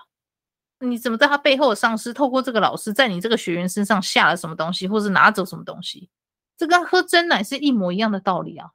[0.81, 6.11] 你怎么在他背后的上司透过这个老师在你这个学员身上下了什么东西，或是拿走什么东西？
[6.57, 8.71] 这跟喝真奶是一模一样的道理啊！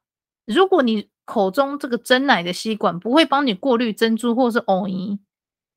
[0.46, 5.20] 如果你口中这个珍奶的吸管不会帮你过滤珍珠或是藕泥，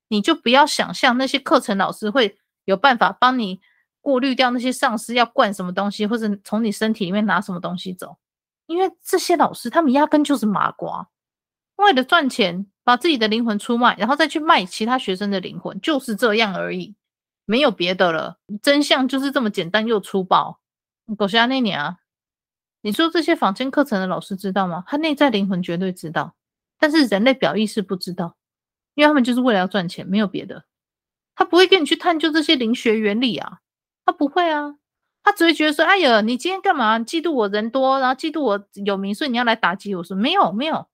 [0.09, 3.61] 你就不要想象那些课程老师会有办法帮你
[4.01, 8.17] 过滤掉那些上司要灌什么东西，或者从你身体里面拿什么东西走，
[8.67, 11.07] 因为这些老师他们压根就是麻瓜，
[11.77, 16.97] 为了赚钱把自己的灵魂出卖，然后再去卖其他学生的灵魂，就是这样而已，
[17.45, 18.39] 没有别的了。
[18.63, 20.59] 真相就是这么简单又粗暴。
[21.19, 21.99] 狗虾那年啊，
[22.83, 24.85] 你说这些坊间课程的老师知道吗？
[24.87, 26.35] 他内在灵魂绝对知道，
[26.79, 28.37] 但是人类表意识不知道，
[28.95, 30.65] 因为他们就是为了要赚钱，没有别的。
[31.35, 33.61] 他不会跟你去探究这些灵学原理啊，
[34.05, 34.77] 他不会啊，
[35.23, 36.99] 他只会觉得说：“哎呀，你今天干嘛？
[36.99, 40.89] 嫉妒我人多，然后嫉妒我有名，所以你要来打击我。”说没有没有，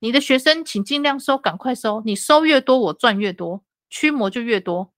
[0.00, 4.92] 你的学生请尽量收，赶快收，你收越多，我赚越多，驱魔就越多。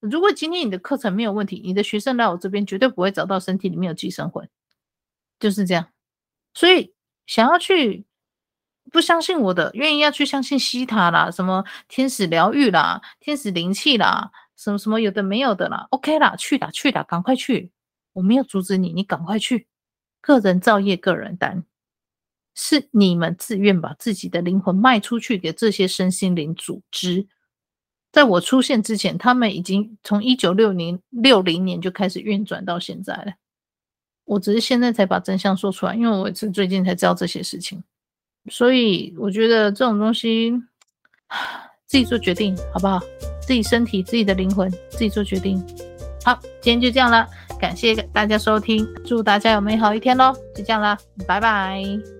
[0.00, 4.48] 如果今天你的课程没有问题，你的学生来我这边绝对不会找到身体里面有寄生魂，
[5.38, 5.86] 就是这样。
[6.54, 6.94] 所以
[7.26, 8.04] 想要去
[8.90, 17.70] 不相信我的，愿意要去相信西塔啦，什么天使疗愈啦，天使灵气啦，什么什么有的没有的啦，OK 啦，去啦去啦，赶快去，
[18.14, 19.66] 我没有阻止你，你赶快去。
[20.20, 21.64] 个人造业，个人担，
[22.54, 27.28] 是你们自愿把自己的灵魂卖出去给这些身心灵组织。
[28.10, 33.32] 在我出现之前，他们已经从一九六零六零年就开始运转到现在了。
[34.28, 37.82] 我只是现在才把真相说出来，因为我是最近才知道这些事情，
[38.50, 40.52] 所以我觉得这种东西
[41.86, 43.00] 自己做决定好不好？
[43.40, 45.58] 自己身体、自己的灵魂自己做决定。
[46.22, 47.26] 好，今天就这样了，
[47.58, 50.34] 感谢大家收听，祝大家有美好一天喽！
[50.54, 52.17] 就这样了，拜拜。